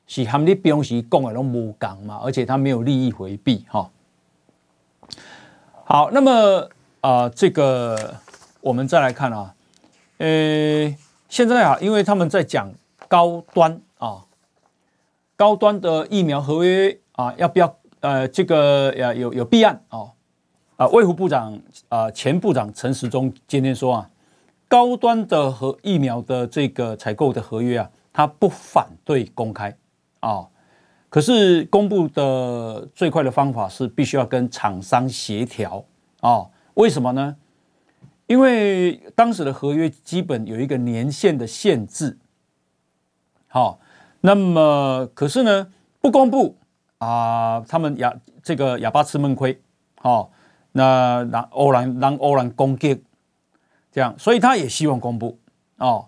[0.07, 3.89] 是和你平时讲的拢无共嘛，而且他没有利益回避，哈。
[5.83, 6.69] 好，那么
[7.01, 8.15] 啊，这个
[8.61, 9.54] 我们再来看啊，
[10.17, 10.95] 呃，
[11.28, 12.71] 现在啊，因为他们在讲
[13.08, 14.25] 高端啊，
[15.36, 17.75] 高端的疫苗合约啊，要不要？
[18.01, 20.12] 呃，这个呀有有弊案哦，
[20.78, 24.10] 啊，卫福部长啊，前部长陈时中今天说啊，
[24.67, 29.75] 高端的和疫苗的这个采购的合约啊，他不反对公开
[30.19, 30.45] 啊，
[31.10, 35.84] 可是公布的最快的方法是必须要跟厂商协调
[36.21, 37.36] 啊，为什么呢？
[38.27, 42.17] 因为当时的合约基本有一个年限的限制，
[43.47, 43.79] 好，
[44.21, 45.67] 那么可是呢
[46.01, 46.57] 不公布。
[46.97, 48.11] 啊，他们哑
[48.41, 49.61] 这个哑巴吃闷亏，
[50.01, 50.31] 哦，
[50.71, 53.03] 那让欧兰让欧兰攻击，
[53.91, 55.38] 这样，所以他也希望公布
[55.77, 56.07] 哦。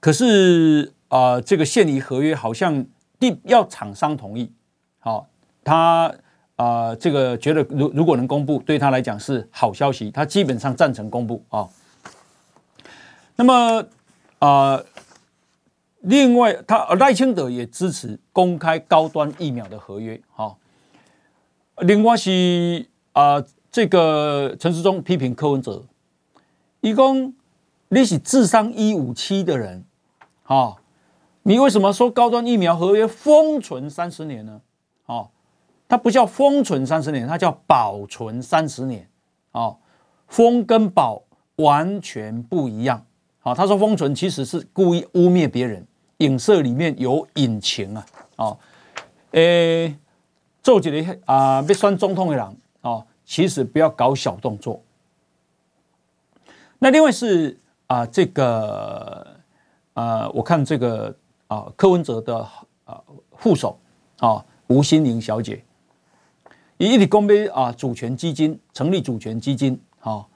[0.00, 2.84] 可是啊，这个现役合约好像
[3.20, 4.52] 第要厂商同意，
[4.98, 5.26] 好、哦，
[5.62, 6.12] 他
[6.62, 11.68] 啊这个觉得如如果能公布，对他来讲是好消息，他基本上赞成公布啊、
[13.36, 13.84] 那么
[14.38, 14.82] 啊。
[16.04, 20.20] 另外，他赖清德也支持公开高端疫苗的合约。
[20.34, 20.56] 哈，
[21.76, 25.84] 另外是啊，这个陈时中批评柯文哲，
[26.80, 27.32] 一共
[27.88, 29.84] 你是智商一五七的人，
[30.42, 30.76] 哈，
[31.44, 34.60] 你为什么说高端疫苗合约封存三十年呢？
[35.06, 35.30] 哦，
[35.92, 39.06] 它不叫封存三十年，它叫保存三十年。
[39.50, 39.76] 哦，
[40.26, 41.22] 封跟保
[41.56, 43.04] 完全不一样。
[43.42, 45.86] 哦，他说封存其实是故意污蔑别人。
[46.16, 48.06] 影射里面有隐情啊！
[48.36, 48.58] 哦，
[49.32, 49.94] 诶，
[50.62, 54.80] 做几个啊，要选总统的人哦，其实不要搞小动作。
[56.78, 59.36] 那另外是啊，这个
[59.92, 61.14] 啊，我看这个
[61.48, 62.48] 啊，柯文哲的
[62.86, 62.98] 啊
[63.36, 63.78] 副手
[64.20, 65.62] 啊，吴心盈小姐，
[66.82, 70.28] 以一直公杯啊，主权基金成立主权基金，好，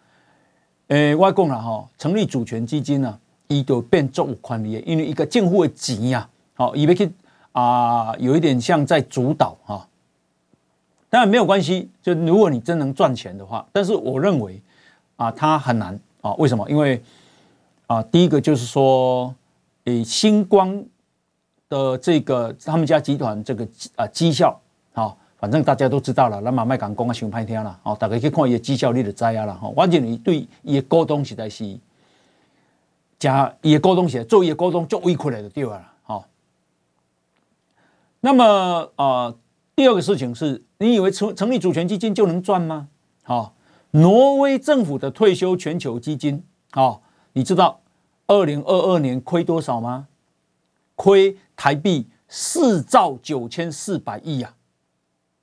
[0.86, 3.18] 诶，我讲了哈，成立主权基金呢。
[3.48, 7.12] 伊就变作有权利，因为一个政府的钱呀，好，以为去
[7.52, 9.88] 啊，有一点像在主导哈。
[11.08, 14.60] 当然没有关系，就如果你真能赚钱的话，但是我认为
[15.14, 16.32] 啊，它很难啊。
[16.34, 16.68] 为什么？
[16.68, 17.00] 因为
[17.86, 19.32] 啊，第一个就是说，
[19.84, 20.84] 诶，星光
[21.68, 24.60] 的这个他们家集团这个啊绩效
[24.92, 29.68] 啊，反正大家都知道了，那么卖港工啊，想歹听了，哦，大家去看伊的绩效，你就知啊了哈。
[29.76, 31.78] 我认为对伊的股东实在是。
[33.16, 36.26] 加伊个股东写，做伊个股东就委屈来的对了，好。
[38.18, 38.44] 那么
[38.96, 39.38] 啊、呃，
[39.76, 42.88] 第二个事情是，你以为成成立主权基金就能赚吗？
[43.22, 43.54] 好，
[43.92, 46.42] 挪威政府的退休全球基金，
[46.72, 47.00] 好，
[47.34, 47.80] 你知道
[48.26, 50.08] 二零二二年亏多少吗？
[50.96, 54.52] 亏台币四兆九千四百亿呀！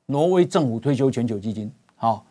[0.06, 2.26] 挪威政府退休全球基金，好，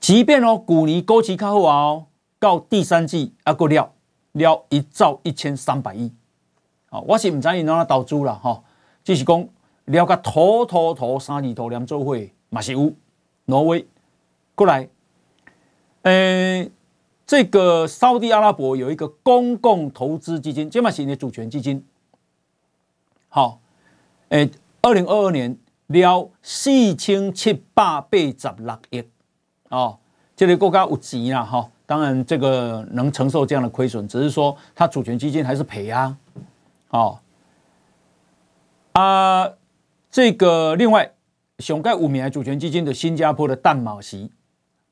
[0.00, 2.06] 即便哦，股尼勾期靠后哦，
[2.38, 3.92] 到第三季啊，够料。
[4.34, 6.10] 了一兆一千三百亿，
[6.88, 8.64] 啊，我是唔知伊哪投资啦，哈，
[9.04, 9.46] 就是讲
[9.84, 12.18] 了个土土土三字头连做伙
[12.48, 12.90] 嘛是有
[13.44, 13.86] 挪威
[14.54, 14.88] 过来，
[16.00, 16.66] 呃，
[17.26, 21.84] 这个沙地阿拉伯有一个公共投资基金，这嘛是你的主权基金。
[23.28, 23.60] 好，
[24.30, 25.54] 诶，二零二二年
[25.92, 29.04] 了四千七百八十六亿，
[29.68, 29.98] 哦，
[30.34, 36.16] 这个国家有钱啦，哈、当然这个能承受这样的亏损，只是说它主权基金还是赔啊，
[36.90, 37.18] 哦，
[38.92, 39.48] 啊，
[40.10, 41.12] 这个另外，
[41.58, 44.30] 熊盖五名主权基金的新加坡的淡马锡，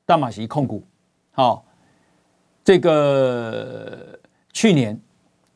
[0.05, 0.83] 淡马锡控股，
[1.31, 1.63] 好、哦，
[2.63, 4.19] 这个
[4.53, 4.99] 去年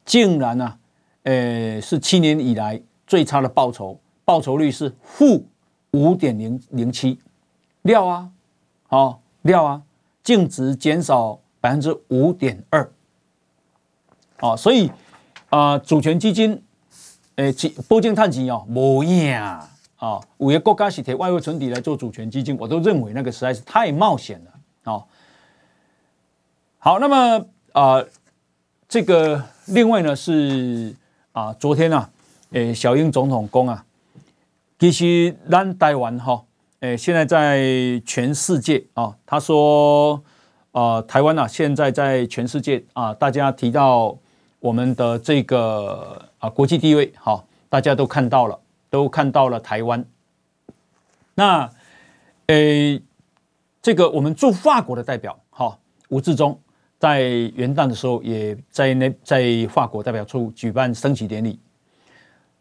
[0.03, 0.79] 竟然呢、啊。
[1.25, 5.47] 呃，是七年以来最差的报酬，报酬率是负
[5.91, 7.17] 五点零零七，
[7.83, 8.29] 料啊，
[8.87, 9.81] 好料啊，
[10.23, 12.91] 净值减少百分之五点二，
[14.41, 14.91] 哦，所以
[15.49, 16.61] 啊、主权基金，
[17.35, 17.53] 诶，
[17.87, 24.51] 保证赚钱哦，无影啊，啊，有些国家是贴外汇存底来做主权基金，我都认为那个实在是太冒险了，
[24.91, 25.05] 哦，
[26.79, 27.37] 好，那么
[27.71, 28.07] 啊、呃，
[28.89, 30.93] 这个另外呢是。
[31.35, 32.09] 啊，昨天啊，
[32.51, 33.85] 诶，小英总统公啊，
[34.77, 36.43] 其实咱台湾哈，
[36.81, 37.59] 诶，现在在
[38.05, 40.21] 全世界啊，他说，
[40.71, 44.17] 啊，台湾啊，现在在全世界啊，大家提到
[44.59, 48.59] 我们的这个啊国际地位，哈，大家都看到了，
[48.89, 50.05] 都看到了台湾。
[51.35, 51.71] 那，
[52.47, 53.01] 诶，
[53.81, 55.77] 这个我们驻法国的代表，哈，
[56.09, 56.59] 吴志忠。
[56.97, 61.59] 在元旦的时候，也在那在法国代表处举办升旗典礼。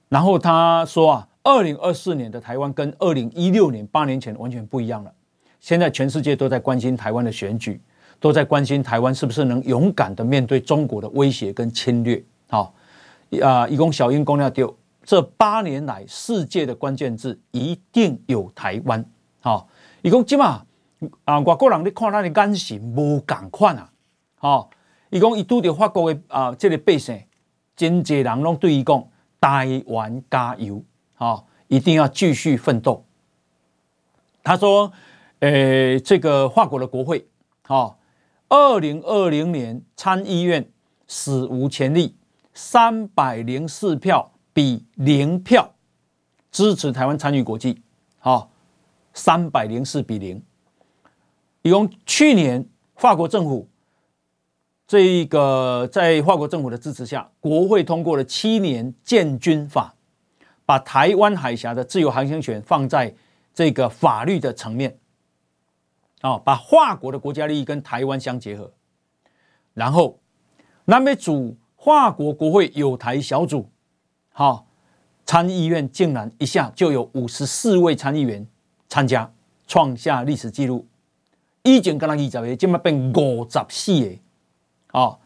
[0.09, 5.13] 然后他说啊，二零二四年的台湾跟二零一六年八年前完全不一样了。
[5.61, 7.79] 现在全世界都在关心台湾的选举，
[8.19, 12.23] 都在关心台湾是不是能勇敢的面对中国的威胁跟侵略。
[12.49, 12.75] 好，
[13.43, 14.75] 啊，一共小英公料丢，
[15.05, 19.05] 这八年来世界的关键字一定有台湾。
[19.41, 19.69] 好，
[20.01, 20.63] 伊讲即嘛
[21.25, 23.91] 啊，外国人你看他的眼神无共款啊。
[24.41, 24.69] 哦，
[25.11, 27.23] 伊讲伊拄着法国的啊，这个百姓，
[27.77, 29.07] 真济人拢对伊讲
[29.39, 30.83] 台湾加油，
[31.19, 33.05] 哦，一定要继续奋斗。
[34.43, 34.93] 他说，
[35.41, 37.27] 诶，这个法国的国会，
[37.69, 37.97] 哦，
[38.49, 40.71] 二零二零年参议院
[41.07, 42.17] 史无前例，
[42.53, 45.75] 三百零四票比零票
[46.51, 47.83] 支持台湾参与国际，
[48.19, 48.51] 好，
[49.13, 50.43] 三百零四比零。
[51.63, 53.69] 用去年法国政府。
[54.87, 59.95] 这一个在法国政府的支持下，国会通过了七年建军法，
[60.67, 63.15] 把台湾海峡的自由航行权放在
[63.53, 64.99] 这个法律的层面，
[66.21, 68.73] 啊，把法国的国家利益跟台湾相结合，
[69.75, 70.19] 然后
[70.87, 73.69] 南美组法国国会友台小组，
[74.33, 74.67] 好，
[75.27, 78.47] 参议院竟然一下就有五十四位参议员
[78.89, 79.31] 参加，
[79.67, 80.87] 创下历史纪录，
[81.63, 84.19] 以前刚刚二十个，现在变五十四个。
[84.93, 85.19] 哦，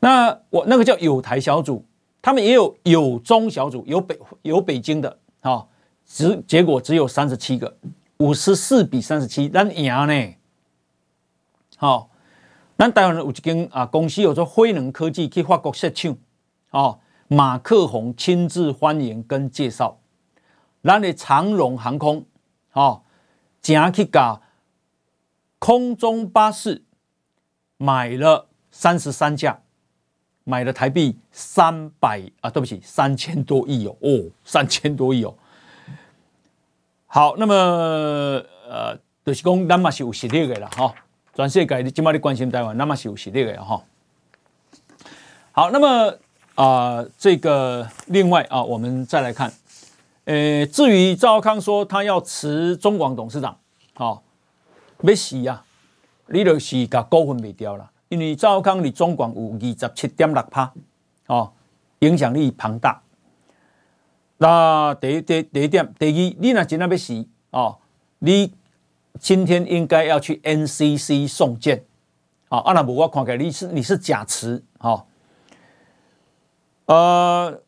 [0.00, 1.84] 那我那个叫友台小组，
[2.26, 5.68] 他们也有友中小组，有北有北京的，哦，
[6.04, 7.76] 只结果只有三十七个，
[8.16, 10.34] 五十四比三十七，咱赢呢。
[11.76, 12.10] 好，
[12.76, 16.16] 咱台湾有一间啊公司，有做辉能科技去法国设厂，
[16.70, 16.98] 哦，
[17.28, 20.00] 马克宏亲自欢迎跟介绍，
[20.82, 22.26] 咱的长荣航空，
[22.72, 23.02] 哦，
[23.62, 24.42] 正去搞
[25.60, 26.82] 空中巴士，
[27.76, 28.48] 买了。
[28.72, 29.62] 三十三架，
[30.48, 35.34] 买了台币三百啊，对不起，三千多亿哦，哦，三千多亿哦。
[37.08, 37.52] 好，那么
[38.68, 40.94] 呃，就是讲咱嘛是有实力的啦，哈，
[41.34, 43.82] 全世界你今嘛你关心台湾，咱嘛是有实力的哈。
[45.50, 45.88] 好，那么
[46.54, 49.52] 啊、呃，这个另外啊，我们再来看，
[50.26, 53.58] 呃，至于赵康说他要辞中广董事长，
[53.94, 54.22] 好，
[55.00, 55.64] 没死呀，
[56.28, 57.90] 你就是把股份卖掉了。
[58.08, 60.72] 因为赵康的中广有二十七点六趴，
[61.26, 61.52] 哦，
[61.98, 63.02] 影响力庞大。
[64.38, 67.78] 那第一第第一点，第二，你若真的要死哦，
[68.20, 68.52] 你
[69.18, 71.84] 今天应该要去 NCC 送件，
[72.48, 75.04] 啊，那无我看起来你是你是假辞，哈，
[76.84, 77.60] 呃，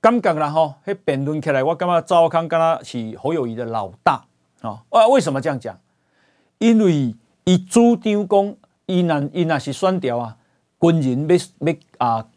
[0.00, 4.24] 感觉啦吼，迄辩论起来，我感觉赵康跟他是侯友宜的老大，
[4.60, 5.76] 啊，啊，为什么这样讲？
[6.58, 8.56] 因为伊主张讲。
[8.90, 10.36] 伊若伊若是选调啊，
[10.80, 11.36] 军人要
[11.66, 12.28] 要啊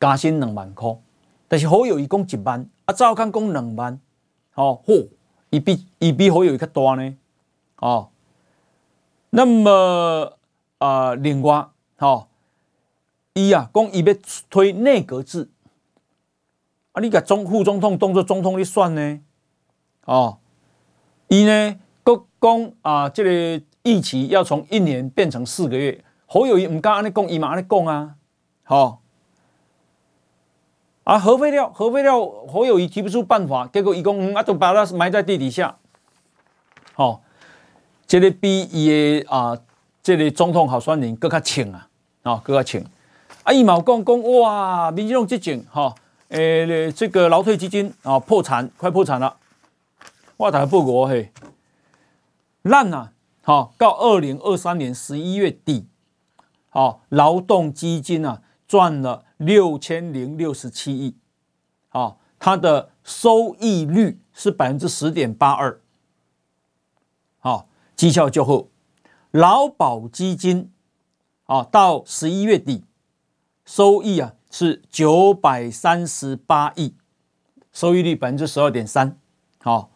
[0.00, 0.98] 加薪两万块，
[1.46, 4.00] 但是好友伊讲一万，啊赵康讲两万，
[4.54, 5.08] 哦，嚯，
[5.50, 7.14] 伊比伊比好友宜较大呢，
[7.76, 8.10] 哦，
[9.30, 10.36] 那么
[10.78, 12.26] 啊、另外，哦，
[13.34, 14.14] 伊啊讲伊要
[14.50, 15.48] 推内阁制，
[16.90, 19.20] 啊，你甲总副总统当做总统咧选呢，
[20.06, 20.38] 哦，
[21.28, 26.04] 伊呢，阁讲啊，这个役期要从一年变成四个月。
[26.26, 28.14] 侯友宜唔敢安尼讲，伊嘛安尼讲啊，
[28.62, 29.00] 好。
[31.04, 32.18] 啊，核废料，核废料，
[32.48, 35.76] 侯友宜提不出办法，结果伊讲，嗯，啊，就把它埋在地底下。
[36.94, 37.22] 好，
[38.06, 39.58] 这个比伊的啊，
[40.00, 41.88] 这个总统候选人更加清啊，
[42.22, 42.86] 啊，更加清。
[43.42, 45.92] 啊，伊嘛有讲讲，哇，民进党执政，哈，
[46.28, 49.36] 诶，这个劳退基金啊破产，快破产了。
[50.36, 51.32] 我台报告嘿，
[52.62, 53.10] 烂啊，
[53.42, 55.86] 好，到二零二三年十一月底，
[56.70, 59.24] 好，劳动基金啊赚了。
[59.44, 61.16] 六千零六十七亿，
[61.88, 65.80] 好，它的收益率是百分之十点八二，
[67.40, 68.68] 好，绩效就好。
[69.32, 70.70] 劳保基金，
[71.46, 72.84] 啊，到十一月底，
[73.64, 76.94] 收益啊是九百三十八亿，
[77.72, 79.18] 收益率百分之十二点三，
[79.58, 79.90] 好，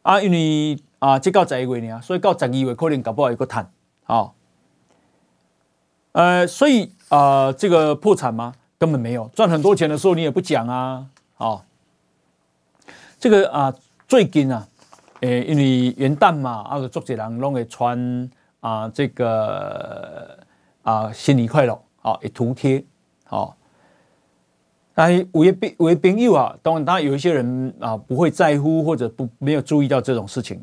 [0.00, 3.70] 啊，因为啊，这到十一月呢，所以到十二月可能搞不好有个谈，
[4.04, 4.34] 好，
[6.12, 6.92] 呃，所以。
[7.10, 8.52] 啊、这个破产吗？
[8.78, 11.06] 根本没有，赚很多钱的时候你也不讲啊！
[11.38, 11.62] 哦，
[13.18, 13.74] 这个啊，
[14.06, 14.68] 最近啊，
[15.20, 18.30] 诶，因为元旦嘛，啊，个作者人拢会穿
[18.60, 20.38] 啊，这个
[20.82, 22.84] 啊，新年快乐，啊，一图贴，
[23.24, 23.56] 好。
[24.92, 30.62] 但有些朋有些朋友啊，当然，当然有一些人啊，不会在乎或者不没有注意到这种事情，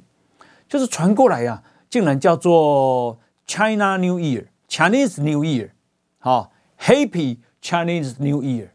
[0.67, 5.71] 就是传过来呀、啊，竟然叫做 China New Year，Chinese New Year。
[6.19, 8.69] 好，Happy Chinese New Year，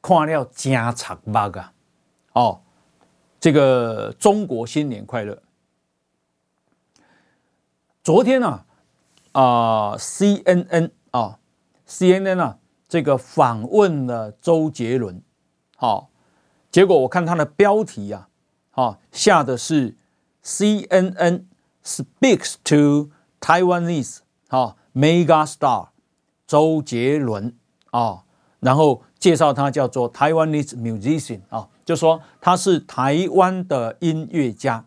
[0.00, 1.72] 看了真惨目啊！
[2.32, 2.60] 哦，
[3.40, 5.42] 这个中国新年快乐。
[8.04, 8.64] 昨天呢，
[9.32, 11.38] 啊，啊，CNN 啊
[11.88, 12.58] ，CNN 啊，
[12.88, 15.20] 这个访问了周杰伦，
[15.76, 16.10] 好，
[16.70, 18.28] 结果我看他的标题呀，
[18.70, 19.96] 啊，下的是
[20.50, 21.44] CNN
[21.84, 25.90] speaks to Taiwanese，好，mega star。
[26.44, 27.54] 周杰伦
[27.92, 28.24] 啊，
[28.58, 34.84] 然后介绍他叫做 Taiwanese musician 啊，就说他是台湾的音乐家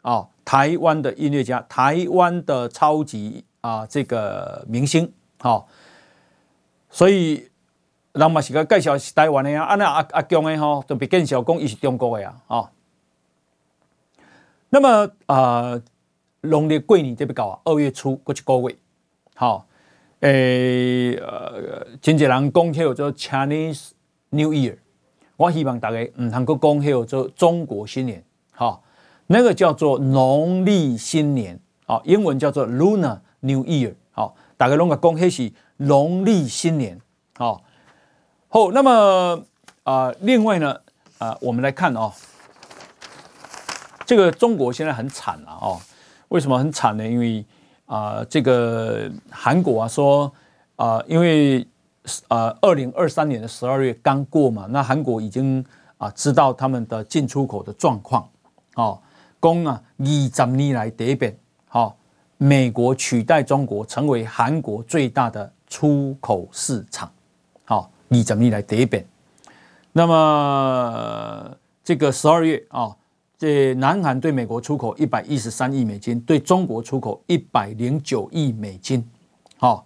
[0.00, 5.62] 啊，台湾的音乐家，台湾的超级啊这个明星啊，
[6.88, 7.50] 所以
[8.12, 12.70] 人嘛是个介绍是台湾的呀，啊那阿阿强的吼就别介绍讲伊是中国的呀啊，
[14.74, 15.78] 那么啊
[16.40, 18.74] 农历过年这边搞啊，二月初过去过位
[19.34, 19.66] 好。
[20.20, 23.90] 诶，呃，真济人讲起叫做 Chinese
[24.30, 24.78] New Year，
[25.36, 28.80] 我希望大家唔通搁讲叫做中国新年，哈，
[29.26, 37.00] 那个叫做农历新年，啊，英文叫做 Lunar New Year，好，大家拢个讲起是农历新年，
[37.36, 37.64] 好，
[38.46, 39.44] 好，那么
[39.82, 40.80] 啊，另外呢，
[41.18, 42.12] 啊，我们来看哦，
[44.12, 45.80] 这个中国现在很惨了哦，
[46.28, 47.08] 为什么很惨呢？
[47.08, 47.42] 因为
[47.86, 50.30] 啊、呃，这个韩国啊说
[50.76, 51.66] 啊、呃，因为
[52.28, 55.64] 啊，二零二三年的十二月刚过嘛，那韩国已经
[55.96, 58.28] 啊、呃、知道他们的进出口的状况，
[58.74, 59.00] 哦，
[59.40, 61.34] 供啊二十年来第一遍，
[61.66, 61.94] 好、哦，
[62.36, 67.10] 美国取代中国成为韩国最大的出口市场，
[67.64, 69.06] 好、哦，二十年来第一遍。
[69.90, 71.50] 那么
[71.82, 72.82] 这个十二月啊。
[72.82, 72.96] 哦
[73.42, 79.04] 这南韩对美国出口一百一十三亿美金，对中国出口一百零九亿美金，
[79.56, 79.84] 好，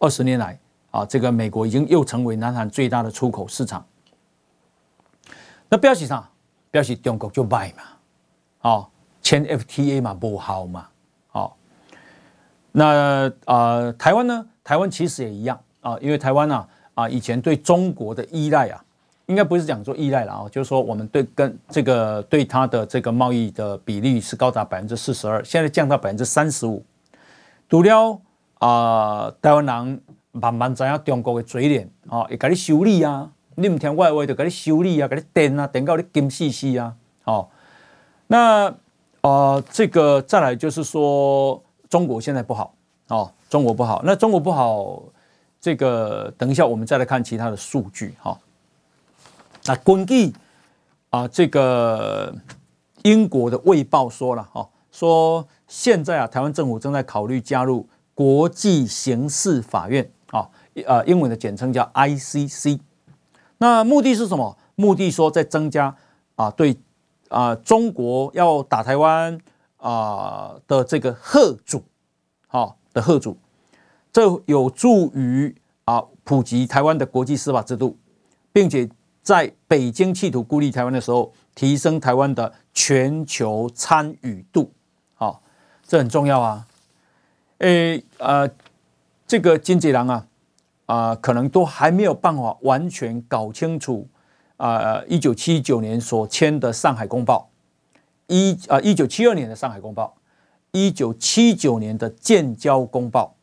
[0.00, 0.58] 二十年来
[0.90, 3.86] 啊，这个美国已经又成为南韩最大的出口市场。
[5.68, 6.28] 那表示啥？
[6.72, 7.82] 表示中国就卖嘛，
[8.58, 8.90] 好，
[9.22, 10.88] 签 FTA 嘛不好嘛，
[11.28, 11.56] 好。
[12.72, 14.44] 那啊，台湾呢？
[14.64, 18.84] 台湾其实也一样啊，因为台湾呢啊，以前对中国的依赖啊。
[19.28, 26.82] 应该不是讲说依赖了啊，就是说我们对跟这个对它的这个贸易的比例是高达百分之四十二，现在降到百分之三十五。
[27.68, 28.18] 除了
[28.58, 30.00] 啊，台湾人
[30.32, 36.94] 慢慢知影中国的嘴脸啊，会给你修理啊，你唔听我的话就给你修理啊，给你电啊，电到你金死死啊。
[37.22, 37.50] 好，
[38.28, 38.74] 那
[39.20, 42.74] 啊，这个再来就是说中国现在不好
[43.08, 44.00] 哦，中国不好。
[44.06, 45.02] 那中国不好，
[45.60, 48.38] 这个等一下我们再来看其他的数据哈。
[49.68, 50.32] 那根据
[51.10, 52.34] 啊，这个
[53.02, 60.48] 英国的《卫报》说了哈，说现在啊，台湾政府正在考虑加入国际刑事法院啊，
[60.86, 62.80] 呃，英文的简称叫 ICC。
[63.58, 64.56] 那目的是什么？
[64.74, 65.94] 目的说在增加
[66.36, 66.78] 啊，对
[67.28, 69.38] 啊，中国要打台湾
[69.76, 71.84] 啊的这个贺主，
[72.46, 73.36] 好，的贺主，
[74.10, 75.54] 这有助于
[75.84, 77.98] 啊普及台湾的国际司法制度，
[78.50, 78.88] 并且。
[79.28, 84.72] 在北京企图孤立台湾的时候，提升台湾的全球参与度，
[85.16, 85.42] 好，
[85.86, 86.66] 这很重要啊！
[87.58, 88.48] 诶呃，
[89.26, 90.26] 这个经纪人啊
[90.86, 94.08] 啊、可能都还没有办法完全搞清楚
[94.56, 97.50] 啊，一九七九年所签的《上海公报》，
[98.34, 100.16] 一啊一九七二年的《上海公报》，
[100.70, 103.36] 一九七九年的《建交公报》，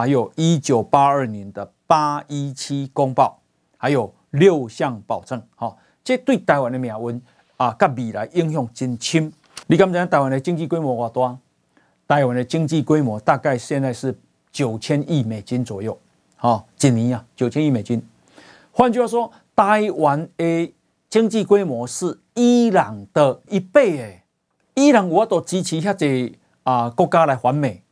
[0.00, 3.42] 还有一九八二年的《八一七公报》，
[3.76, 7.22] 还有六项保证，哈、这对台湾的命运
[7.56, 9.32] 啊，跟未来影响真深。
[9.66, 12.16] 你敢知台湾的经济规模多大？
[12.16, 14.18] 台湾的经济规模大概现在是
[14.50, 15.98] 九千亿美金左右，
[16.36, 17.24] 好，几年啊？
[17.36, 18.02] 九千亿美金。
[18.72, 20.74] 换句话说，台湾的
[21.10, 24.22] 经济规模是伊朗的一倍诶。
[24.74, 27.82] 伊朗我都支持下这啊国家来反美，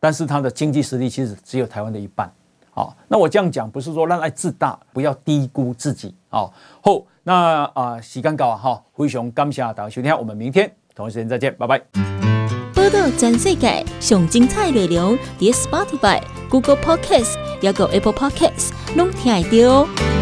[0.00, 2.32] 但是它的经济实力其实只有台湾的一半。
[2.74, 6.12] 好，那我这样讲不是说让爱自大，不要低估自己。
[6.28, 6.50] 啊，
[6.82, 11.78] 好，那啊时间到啊哈，灰熊感谢大家收听，我们明天同一时间再见，拜拜。
[12.74, 16.20] 报道全世界上精彩内容，伫 Spotify、
[16.50, 20.13] Google Podcasts，还有 Apple Podcast，拢听得到。